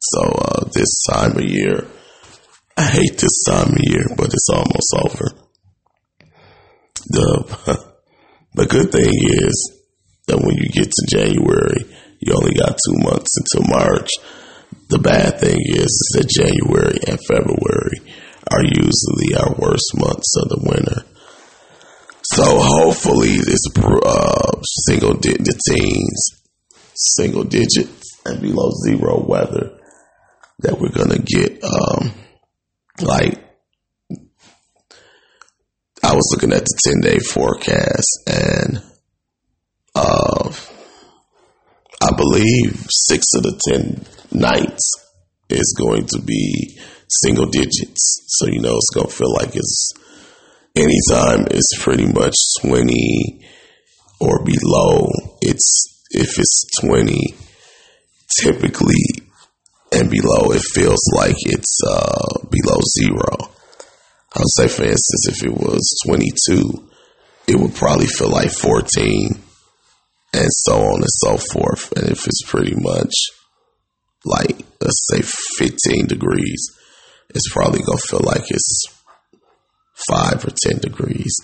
So, 0.01 0.21
uh, 0.23 0.65
this 0.75 1.05
time 1.09 1.37
of 1.37 1.45
year, 1.45 1.87
I 2.77 2.87
hate 2.87 3.19
this 3.19 3.45
time 3.47 3.69
of 3.69 3.79
year, 3.81 4.07
but 4.17 4.33
it's 4.33 4.49
almost 4.53 4.95
over. 5.05 5.43
The 7.07 7.85
the 8.55 8.67
good 8.67 8.91
thing 8.91 9.13
is 9.13 9.83
that 10.27 10.39
when 10.39 10.57
you 10.57 10.69
get 10.69 10.91
to 10.91 11.07
January, 11.11 11.85
you 12.23 12.35
only 12.35 12.55
got 12.55 12.79
two 12.79 12.99
months 13.03 13.37
until 13.37 13.69
March. 13.69 14.09
The 14.89 14.99
bad 14.99 15.41
thing 15.41 15.59
is, 15.59 15.87
is 15.87 16.11
that 16.15 16.29
January 16.29 16.99
and 17.09 17.19
February 17.27 18.15
are 18.51 18.63
usually 18.63 19.35
our 19.37 19.55
worst 19.59 19.91
months 19.97 20.35
of 20.37 20.49
the 20.49 20.63
winter. 20.63 21.03
So 22.23 22.45
hopefully 22.47 23.39
this 23.39 23.67
uh, 23.77 24.61
single 24.87 25.15
digit 25.15 25.59
teens, 25.69 26.43
single 26.95 27.45
digit 27.45 27.89
and 28.25 28.41
below 28.41 28.71
zero 28.87 29.25
weather 29.27 29.79
that 30.61 30.79
we're 30.79 30.91
gonna 30.91 31.19
get 31.19 31.63
um, 31.65 32.13
like, 33.01 33.39
I 36.05 36.15
was 36.15 36.31
looking 36.33 36.53
at 36.53 36.65
the 36.65 37.01
10 37.03 37.13
day 37.13 37.19
forecast 37.19 38.23
and, 38.27 38.83
uh, 39.95 40.53
I 42.03 42.11
believe 42.17 42.85
six 42.91 43.27
of 43.37 43.45
the 43.45 43.61
10 43.71 44.41
nights 44.41 44.93
is 45.49 45.77
going 45.79 46.07
to 46.07 46.21
be 46.21 46.77
single 47.09 47.47
digits. 47.47 48.25
So, 48.27 48.47
you 48.49 48.61
know, 48.61 48.75
it's 48.75 48.91
going 48.93 49.07
to 49.07 49.13
feel 49.13 49.33
like 49.33 49.55
it's 49.55 49.93
anytime 50.75 51.47
it's 51.53 51.81
pretty 51.81 52.07
much 52.07 52.35
20 52.63 53.47
or 54.21 54.45
below. 54.45 55.07
It's, 55.43 56.05
if 56.11 56.41
it's 56.41 56.65
20, 56.81 57.37
typically 58.41 59.23
and 59.93 60.11
below, 60.11 60.51
it 60.51 60.63
feels 60.75 61.01
like 61.15 61.37
it's 61.39 61.79
uh, 61.87 62.47
below 62.51 62.81
zero. 62.99 63.53
I'll 64.35 64.45
say, 64.57 64.67
for 64.67 64.83
instance, 64.83 65.29
if 65.29 65.45
it 65.45 65.53
was 65.53 66.01
22, 66.07 66.89
it 67.47 67.57
would 67.61 67.75
probably 67.75 68.07
feel 68.07 68.31
like 68.31 68.51
14 68.51 69.42
and 70.33 70.49
so 70.51 70.75
on 70.75 71.01
and 71.01 71.05
so 71.09 71.37
forth. 71.37 71.93
And 71.93 72.09
if 72.11 72.27
it's 72.27 72.43
pretty 72.47 72.75
much 72.77 73.13
like, 74.25 74.57
let's 74.81 75.07
say 75.11 75.23
15 75.23 76.07
degrees, 76.07 76.71
it's 77.31 77.53
probably 77.53 77.81
going 77.81 77.99
to 77.99 78.07
feel 78.09 78.21
like 78.25 78.45
it's 78.49 78.85
five 80.09 80.45
or 80.45 80.53
10 80.69 80.79
degrees. 80.81 81.35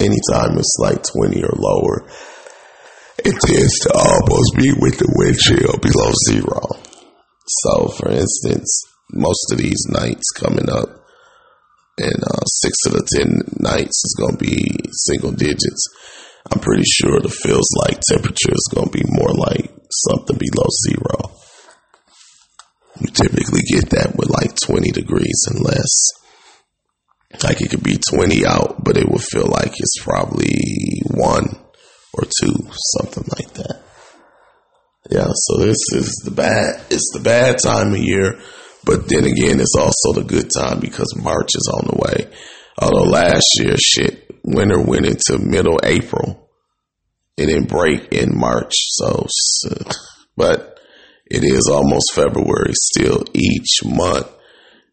Anytime 0.00 0.58
it's 0.58 0.76
like 0.78 1.02
20 1.02 1.42
or 1.42 1.54
lower, 1.56 2.08
it 3.18 3.36
tends 3.46 3.78
to 3.80 3.92
almost 3.92 4.56
be 4.56 4.72
with 4.80 4.98
the 4.98 5.12
wind 5.16 5.38
chill 5.38 5.78
below 5.78 6.12
zero. 6.28 6.60
So, 7.46 7.88
for 7.88 8.10
instance, 8.10 8.84
most 9.12 9.52
of 9.52 9.58
these 9.58 9.86
nights 9.90 10.30
coming 10.34 10.68
up, 10.70 10.88
and 11.98 12.24
uh, 12.24 12.44
six 12.46 12.74
of 12.86 12.92
the 12.92 13.06
ten 13.14 13.42
nights 13.60 14.02
is 14.04 14.16
going 14.18 14.36
to 14.38 14.44
be 14.44 14.64
single 14.92 15.30
digits. 15.32 15.84
I'm 16.50 16.60
pretty 16.60 16.84
sure 16.84 17.20
the 17.20 17.28
feels 17.28 17.68
like 17.86 18.00
temperature 18.10 18.52
is 18.52 18.70
going 18.74 18.88
to 18.88 18.98
be 18.98 19.04
more 19.06 19.32
like 19.32 19.70
something 19.90 20.38
below 20.38 20.66
zero. 20.88 21.30
You 23.00 23.08
typically 23.08 23.62
get 23.62 23.90
that 23.90 24.16
with 24.16 24.28
like 24.28 24.54
20 24.66 24.90
degrees 24.90 25.44
and 25.50 25.64
less. 25.64 26.12
Like 27.42 27.62
it 27.62 27.70
could 27.70 27.82
be 27.82 27.96
20 27.96 28.44
out, 28.44 28.84
but 28.84 28.96
it 28.96 29.08
would 29.08 29.22
feel 29.22 29.46
like 29.46 29.72
it's 29.78 30.02
probably 30.02 31.02
one 31.06 31.58
or 32.12 32.24
two, 32.40 32.54
something 32.98 33.24
like 33.36 33.54
that. 33.54 33.82
Yeah, 35.10 35.28
so 35.32 35.58
this 35.58 35.78
is 35.92 36.22
the 36.24 36.30
bad, 36.30 36.84
it's 36.90 37.10
the 37.12 37.20
bad 37.20 37.58
time 37.58 37.92
of 37.92 37.98
year, 37.98 38.38
but 38.84 39.08
then 39.08 39.24
again, 39.24 39.60
it's 39.60 39.76
also 39.76 40.20
the 40.20 40.26
good 40.26 40.50
time 40.56 40.80
because 40.80 41.16
March 41.16 41.50
is 41.54 41.70
on 41.72 41.86
the 41.86 41.96
way. 41.96 42.36
Although 42.78 43.10
last 43.10 43.44
year, 43.58 43.76
shit, 43.76 44.30
winter 44.44 44.80
went 44.80 45.06
into 45.06 45.38
middle 45.38 45.78
April. 45.82 46.50
It 47.36 47.46
didn't 47.46 47.68
break 47.68 48.12
in 48.12 48.38
March, 48.38 48.72
so, 48.74 49.26
but 50.36 50.78
it 51.26 51.44
is 51.44 51.68
almost 51.72 52.12
February 52.14 52.72
still. 52.74 53.24
Each 53.32 53.84
month, 53.84 54.28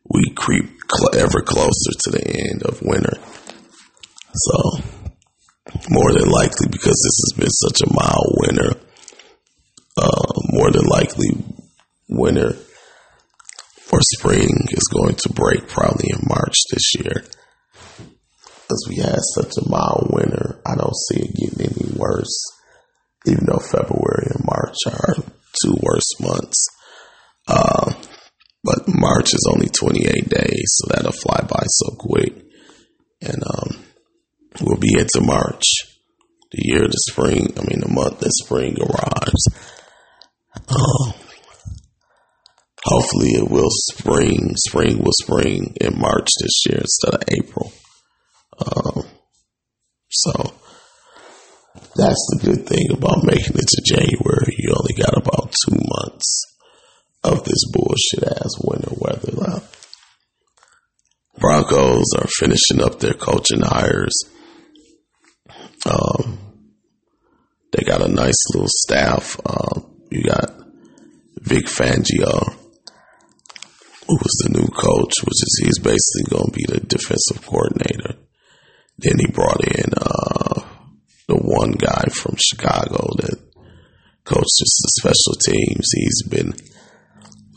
we 0.09 0.33
creep 0.35 0.65
ever 1.13 1.41
closer 1.41 1.91
to 2.03 2.11
the 2.11 2.25
end 2.25 2.63
of 2.63 2.81
winter. 2.81 3.17
So, 4.33 4.79
more 5.89 6.13
than 6.13 6.29
likely, 6.29 6.67
because 6.71 6.97
this 7.03 7.19
has 7.23 7.33
been 7.37 7.49
such 7.49 7.81
a 7.81 7.93
mild 7.93 8.35
winter, 8.37 8.79
uh, 9.97 10.33
more 10.51 10.71
than 10.71 10.85
likely, 10.85 11.29
winter 12.07 12.55
or 13.91 13.99
spring 14.17 14.49
is 14.69 14.89
going 14.93 15.15
to 15.15 15.33
break 15.33 15.67
probably 15.67 16.09
in 16.09 16.19
March 16.27 16.55
this 16.71 16.95
year. 16.95 17.25
Because 18.69 18.85
we 18.87 18.97
had 18.97 19.17
such 19.33 19.57
a 19.57 19.67
mild 19.67 20.11
winter, 20.13 20.61
I 20.63 20.75
don't 20.75 20.95
see 20.95 21.21
it 21.21 21.57
getting 21.57 21.75
any 21.75 21.97
worse, 21.97 22.37
even 23.25 23.45
though 23.47 23.57
February 23.57 24.27
and 24.29 24.45
March 24.45 24.75
are 24.85 25.15
two 25.63 25.75
worst 25.81 26.15
months. 26.19 26.67
Uh, 27.47 27.93
but 28.63 28.83
March 28.87 29.33
is 29.33 29.49
only 29.51 29.69
28 29.69 30.29
days, 30.29 30.65
so 30.67 30.93
that'll 30.93 31.11
fly 31.11 31.41
by 31.49 31.63
so 31.65 31.95
quick. 31.97 32.45
And 33.23 33.41
um, 33.41 33.83
we'll 34.61 34.77
be 34.77 34.99
into 34.99 35.21
March, 35.21 35.63
the 36.51 36.61
year 36.61 36.83
of 36.83 36.91
the 36.91 37.03
spring, 37.09 37.51
I 37.57 37.61
mean, 37.61 37.79
the 37.79 37.91
month 37.91 38.19
that 38.19 38.31
spring 38.33 38.77
arrives. 38.79 39.47
Um, 40.69 41.13
hopefully, 42.83 43.29
it 43.29 43.49
will 43.49 43.71
spring, 43.71 44.53
spring 44.57 44.99
will 44.99 45.13
spring 45.23 45.75
in 45.81 45.97
March 45.97 46.27
this 46.39 46.65
year 46.67 46.81
instead 46.81 47.15
of 47.15 47.23
April. 47.29 47.73
Um, 48.59 49.03
so, 50.09 50.53
that's 51.95 52.25
the 52.31 52.39
good 52.43 52.67
thing 52.67 52.91
about 52.91 53.23
making 53.23 53.55
it 53.55 53.67
to 53.67 53.81
January. 53.85 54.55
You 54.57 54.73
only 54.77 54.93
got 54.93 55.17
about 55.17 55.53
two 55.65 55.77
months 55.77 56.45
of 57.23 57.43
this 57.43 57.65
bullshit 57.71 58.23
ass 58.23 58.55
winter 58.63 58.91
weather 58.97 59.31
left. 59.31 59.87
Broncos 61.37 62.05
are 62.17 62.27
finishing 62.39 62.81
up 62.81 62.99
their 62.99 63.13
coaching 63.13 63.61
hires. 63.61 64.15
Um, 65.85 66.37
they 67.71 67.83
got 67.83 68.01
a 68.01 68.11
nice 68.11 68.37
little 68.53 68.67
staff. 68.67 69.39
Um, 69.45 70.01
you 70.11 70.23
got 70.23 70.51
Vic 71.41 71.65
Fangio, 71.65 72.53
who 74.07 74.15
was 74.15 74.43
the 74.43 74.59
new 74.59 74.67
coach, 74.67 75.13
which 75.23 75.31
is 75.31 75.61
he's 75.63 75.79
basically 75.79 76.29
going 76.29 76.45
to 76.45 76.51
be 76.51 76.65
the 76.67 76.79
defensive 76.79 77.45
coordinator. 77.45 78.15
Then 79.01 79.17
he 79.17 79.31
brought 79.31 79.63
in 79.63 79.93
uh, 79.95 80.61
the 81.27 81.35
one 81.35 81.71
guy 81.71 82.03
from 82.11 82.35
Chicago 82.37 83.07
that 83.17 83.39
coaches 84.25 84.73
the 84.83 84.91
special 84.99 85.35
teams. 85.39 85.87
He's 85.95 86.23
been 86.27 86.53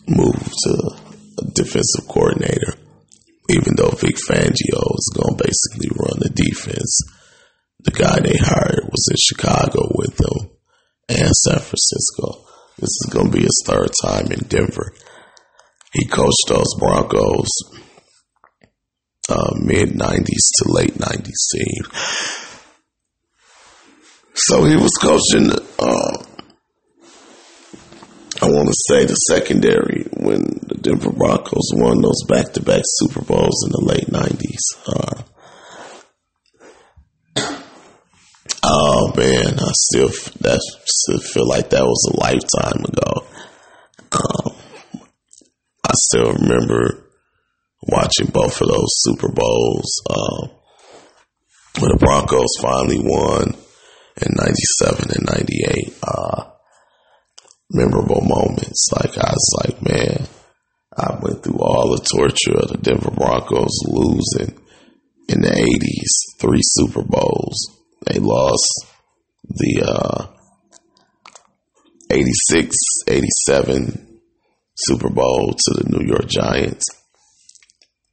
moved 0.07 0.53
to 0.65 0.73
a 1.39 1.51
defensive 1.51 2.07
coordinator, 2.07 2.75
even 3.51 3.75
though 3.77 3.91
Vic 3.91 4.17
Fangio 4.29 4.83
is 4.95 5.13
going 5.17 5.37
to 5.37 5.45
basically 5.45 5.91
run 5.99 6.19
the 6.21 6.31
defense. 6.31 7.01
The 7.81 7.91
guy 7.91 8.21
they 8.21 8.39
hired 8.39 8.89
was 8.91 9.09
in 9.11 9.17
Chicago 9.19 9.91
with 9.97 10.17
them 10.17 10.51
and 11.09 11.35
San 11.35 11.59
Francisco. 11.59 12.47
This 12.79 12.95
is 13.03 13.11
going 13.13 13.33
to 13.33 13.37
be 13.37 13.43
his 13.43 13.65
third 13.67 13.91
time 14.01 14.31
in 14.31 14.47
Denver. 14.47 14.95
He 15.93 16.07
coached 16.07 16.47
those 16.49 16.75
Broncos 16.79 17.51
uh, 19.33 19.55
mid 19.57 19.91
90s 19.91 20.45
to 20.59 20.73
late 20.73 20.95
90s 20.95 21.49
team. 21.55 21.85
So 24.35 24.65
he 24.65 24.77
was 24.77 24.93
coaching, 25.01 25.51
uh, 25.79 26.25
I 28.43 28.47
want 28.47 28.69
to 28.69 28.75
say 28.89 29.05
the 29.05 29.15
secondary 29.15 30.05
when 30.17 30.43
the 30.67 30.79
Denver 30.81 31.13
Broncos 31.13 31.71
won 31.75 32.01
those 32.01 32.25
back 32.29 32.53
to 32.55 32.63
back 32.63 32.83
Super 32.85 33.23
Bowls 33.23 33.65
in 33.65 33.73
the 33.73 33.85
late 33.87 34.09
90s. 34.09 34.65
Uh, 34.87 35.23
Oh 38.65 39.13
man, 39.17 39.59
I 39.59 39.73
still 39.73 40.09
that 40.41 40.61
still 40.87 41.19
feel 41.19 41.49
like 41.49 41.71
that 41.71 41.85
was 41.85 42.09
a 42.09 42.21
lifetime 42.21 42.85
ago. 42.85 43.27
Um, 44.13 44.55
I 45.85 45.91
still 45.95 46.33
remember 46.35 47.05
watching 48.03 48.27
both 48.33 48.61
of 48.61 48.69
those 48.69 48.91
Super 49.03 49.29
Bowls 49.29 50.03
um, 50.11 50.51
when 51.79 51.91
the 51.91 51.99
Broncos 51.99 52.59
finally 52.61 52.99
won 52.99 53.55
in 54.21 54.35
'97 54.35 55.11
and 55.15 55.27
'98. 55.27 55.95
Uh, 56.03 56.45
memorable 57.71 58.21
moments. 58.21 58.89
Like 58.93 59.17
I 59.17 59.33
was 59.33 59.55
like, 59.65 59.83
man, 59.83 60.27
I 60.99 61.19
went 61.23 61.43
through 61.43 61.59
all 61.59 61.97
the 61.97 62.05
torture 62.05 62.59
of 62.59 62.69
the 62.69 62.79
Denver 62.79 63.11
Broncos 63.11 63.79
losing 63.87 64.61
in 65.29 65.41
the 65.41 65.51
'80s, 65.51 66.41
three 66.41 66.61
Super 66.63 67.03
Bowls 67.03 67.83
they 68.07 68.19
lost 68.19 68.87
the 69.45 69.83
uh, 69.87 70.27
86 72.11 72.77
87 73.09 74.21
Super 74.75 75.09
Bowl 75.11 75.53
to 75.53 75.75
the 75.75 75.89
New 75.89 76.07
York 76.07 76.27
Giants, 76.27 76.85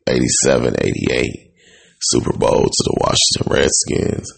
87 0.10 0.76
88 0.80 1.54
Super 2.02 2.34
Bowl 2.34 2.64
to 2.64 2.84
the 2.84 2.98
Washington 3.02 3.54
Redskins, 3.54 4.32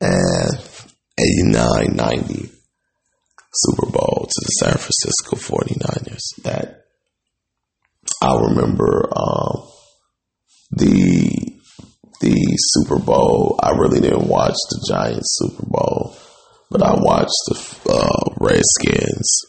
and 0.00 0.58
89 1.18 1.96
90 1.96 2.50
Super 3.52 3.90
Bowl 3.90 4.28
to 4.28 4.40
the 4.40 4.52
San 4.60 4.76
Francisco 4.76 5.36
49ers. 5.36 6.42
That 6.42 6.86
I 8.22 8.34
remember 8.36 9.08
um, 9.16 9.68
the 10.70 11.54
the 12.20 12.56
Super 12.58 12.98
Bowl. 12.98 13.58
I 13.62 13.70
really 13.70 14.00
didn't 14.00 14.28
watch 14.28 14.54
the 14.70 14.86
Giants 14.88 15.36
Super 15.38 15.66
Bowl, 15.66 16.16
but 16.70 16.82
I 16.82 16.94
watched 16.94 17.32
the 17.46 17.92
uh, 17.92 18.34
Redskins 18.40 19.44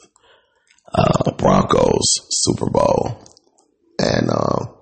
uh, 0.93 1.31
Broncos 1.37 2.05
Super 2.29 2.69
Bowl, 2.69 3.23
and 3.99 4.29
uh, 4.29 4.74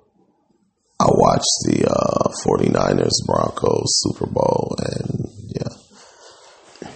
I 1.03 1.07
watched 1.09 1.57
the 1.65 1.85
uh, 1.85 2.29
49ers 2.45 3.25
Broncos 3.25 3.91
Super 4.03 4.25
Bowl, 4.25 4.73
and 4.79 5.27
yeah, 5.53 6.87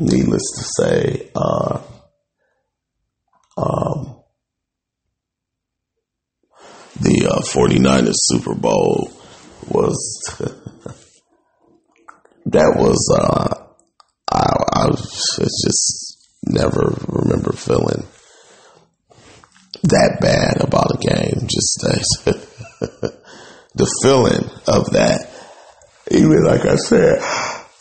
needless 0.00 0.42
to 0.56 0.64
say, 0.82 1.30
uh, 1.34 1.82
um, 3.58 4.22
the 6.98 7.26
uh, 7.30 7.42
49ers 7.42 8.14
Super 8.14 8.54
Bowl 8.54 9.12
was 9.68 9.98
that 12.46 12.74
was 12.78 13.14
uh, 13.14 13.66
I, 14.32 14.54
I 14.72 14.88
just 14.92 16.40
never 16.46 16.96
remember 17.06 17.52
feeling 17.52 18.06
that 19.82 20.18
bad 20.22 20.62
about 20.62 20.94
a 20.94 20.98
game. 20.98 21.46
Just 21.46 21.80
that 21.82 22.46
the 23.80 23.88
feeling 24.02 24.44
of 24.68 24.92
that. 24.92 25.26
Even 26.10 26.44
like 26.44 26.66
I 26.66 26.76
said, 26.76 27.22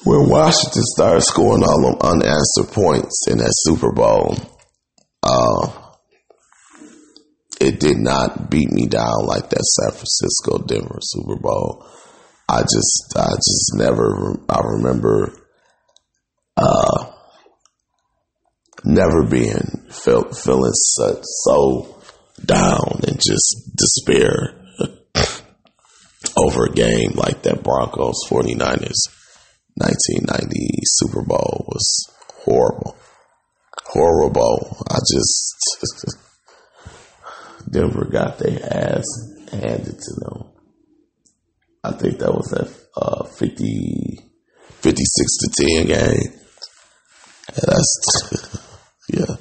when 0.06 0.30
Washington 0.30 0.84
started 0.96 1.22
scoring 1.22 1.64
all 1.64 1.82
them 1.82 2.00
unanswered 2.00 2.74
points 2.74 3.28
in 3.28 3.40
that 3.40 3.54
Super 3.68 3.92
Bowl, 3.92 4.36
uh, 5.24 5.72
it 7.60 7.80
did 7.80 7.98
not 7.98 8.50
beat 8.50 8.72
me 8.72 8.88
down 8.88 9.26
like 9.26 9.50
that 9.50 9.64
San 9.64 9.92
Francisco 9.92 10.64
Denver 10.66 11.00
Super 11.02 11.36
Bowl. 11.36 11.86
I 12.48 12.62
just, 12.62 13.14
I 13.18 13.36
just 13.36 13.74
never, 13.76 14.40
I 14.48 14.62
remember, 14.64 15.34
uh, 16.56 17.12
never 18.86 19.26
being 19.26 19.88
felt 19.90 20.36
feeling 20.38 20.72
such 20.74 21.24
so 21.24 22.02
down 22.46 23.02
and 23.06 23.20
just 23.20 23.76
despair 23.76 24.59
over 26.40 26.66
a 26.66 26.74
game 26.74 27.12
like 27.16 27.42
that 27.44 27.64
Broncos 27.64 28.24
49ers 28.28 29.08
1990 29.76 30.80
Super 30.84 31.24
Bowl 31.24 31.66
was 31.68 32.10
horrible. 32.44 32.96
Horrible. 33.86 34.84
I 34.90 35.00
just 35.14 36.18
Denver 37.72 38.06
got 38.06 38.40
their 38.40 38.60
ass 38.64 39.06
handed 39.52 40.00
to 40.00 40.14
them. 40.20 40.52
I 41.84 41.92
think 41.92 42.20
that 42.20 42.34
was 42.34 42.52
a 42.54 42.70
uh, 43.00 43.24
50, 43.24 44.20
56 44.82 45.38
to 45.38 45.66
10 45.78 45.88
game. 45.88 46.40
And 47.48 47.64
that's, 47.66 48.68
yeah. 49.10 49.36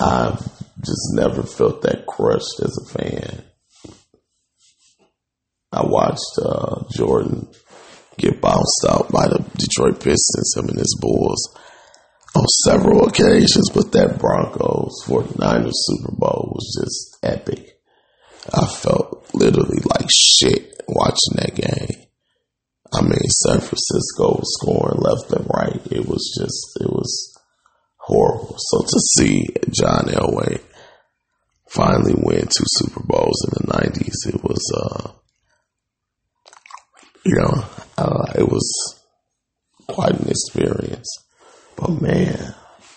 I've 0.00 0.40
just 0.80 1.14
never 1.14 1.42
felt 1.42 1.82
that 1.82 2.06
crushed 2.06 2.60
as 2.62 2.78
a 2.78 2.98
fan. 2.98 3.44
I 5.78 5.86
watched 5.86 6.38
uh, 6.42 6.82
Jordan 6.96 7.46
get 8.16 8.40
bounced 8.40 8.84
out 8.88 9.12
by 9.12 9.28
the 9.28 9.44
Detroit 9.56 10.02
Pistons, 10.02 10.54
him 10.56 10.68
and 10.68 10.78
his 10.78 10.98
Bulls, 11.00 11.56
on 12.34 12.44
several 12.66 13.06
occasions, 13.06 13.70
but 13.72 13.92
that 13.92 14.18
Broncos 14.18 15.04
49ers 15.06 15.70
Super 15.72 16.12
Bowl 16.16 16.52
was 16.52 16.76
just 16.82 17.18
epic. 17.22 17.78
I 18.52 18.66
felt 18.66 19.24
literally 19.34 19.78
like 19.84 20.08
shit 20.10 20.82
watching 20.88 21.36
that 21.36 21.54
game. 21.54 22.06
I 22.92 23.02
mean, 23.02 23.28
San 23.46 23.60
Francisco 23.60 24.34
was 24.34 24.58
scoring 24.60 24.98
left 24.98 25.30
and 25.30 25.46
right. 25.54 25.92
It 25.92 26.08
was 26.08 26.34
just, 26.40 26.80
it 26.80 26.90
was 26.90 27.38
horrible. 27.98 28.56
So 28.58 28.82
to 28.82 28.98
see 29.16 29.46
John 29.70 30.06
Elway 30.06 30.60
finally 31.70 32.14
win 32.16 32.40
two 32.40 32.64
Super 32.66 33.02
Bowls 33.04 33.46
in 33.46 33.66
the 33.66 33.72
90s, 33.72 34.34
it 34.34 34.42
was, 34.42 34.72
uh, 34.74 35.12
you 37.28 37.34
know, 37.36 37.62
uh, 37.98 38.32
it 38.36 38.48
was 38.48 38.98
quite 39.86 40.18
an 40.18 40.28
experience. 40.30 41.08
But 41.76 42.00
man, 42.00 42.54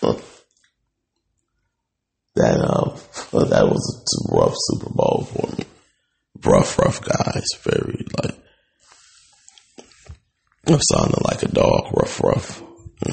that 2.34 2.60
uh, 2.60 2.96
that 3.44 3.68
was 3.68 4.04
a 4.30 4.34
rough 4.34 4.54
Super 4.56 4.90
Bowl 4.90 5.28
for 5.30 5.46
me. 5.56 5.64
Rough, 6.42 6.78
rough 6.78 7.04
guys. 7.04 7.44
Very 7.62 8.06
like 8.22 8.38
I'm 10.66 10.80
sounding 10.80 11.22
like 11.24 11.42
a 11.42 11.48
dog. 11.48 11.92
Rough, 11.94 12.20
rough. 12.22 12.62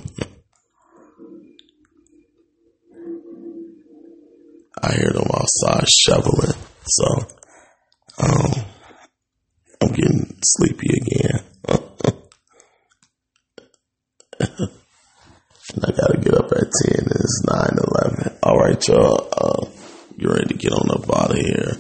I 4.81 4.93
hear 4.93 5.11
them 5.11 5.27
outside 5.33 5.85
shoveling, 5.89 6.53
so 6.85 7.27
um, 8.23 8.65
I'm 9.81 9.91
getting 9.93 10.37
sleepy 10.43 10.87
again. 11.01 11.43
and 15.75 15.85
I 15.85 15.91
gotta 15.91 16.17
get 16.21 16.33
up 16.33 16.51
at 16.51 16.71
10 16.85 16.97
and 16.97 17.11
it's 17.11 17.43
9 17.47 17.77
11. 18.23 18.37
Alright, 18.43 18.78
y'all. 18.89 19.29
Uh, 19.31 19.69
you 20.17 20.29
ready 20.29 20.47
to 20.47 20.53
get 20.55 20.73
on 20.73 20.89
up 20.91 21.09
out 21.15 21.31
of 21.31 21.37
here? 21.37 21.73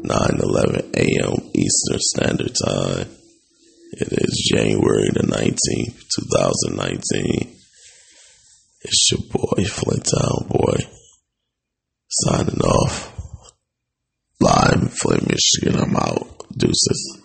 9 0.00 0.40
11 0.40 0.92
a.m. 0.94 1.34
Eastern 1.54 1.98
Standard 1.98 2.52
Time. 2.64 3.08
It 3.92 4.08
is 4.12 4.50
January 4.52 5.08
the 5.12 5.26
19th, 5.26 6.08
2019. 6.72 7.56
It's 8.80 9.10
your 9.10 9.20
boy, 9.30 9.64
Flint 9.64 10.04
Town 10.06 10.48
Boy, 10.48 10.86
signing 12.08 12.60
off. 12.60 13.12
Live 14.40 14.82
in 14.82 14.88
Flint, 14.88 15.28
Michigan. 15.28 15.80
I'm 15.82 15.96
out. 15.96 16.46
Deuces. 16.56 17.17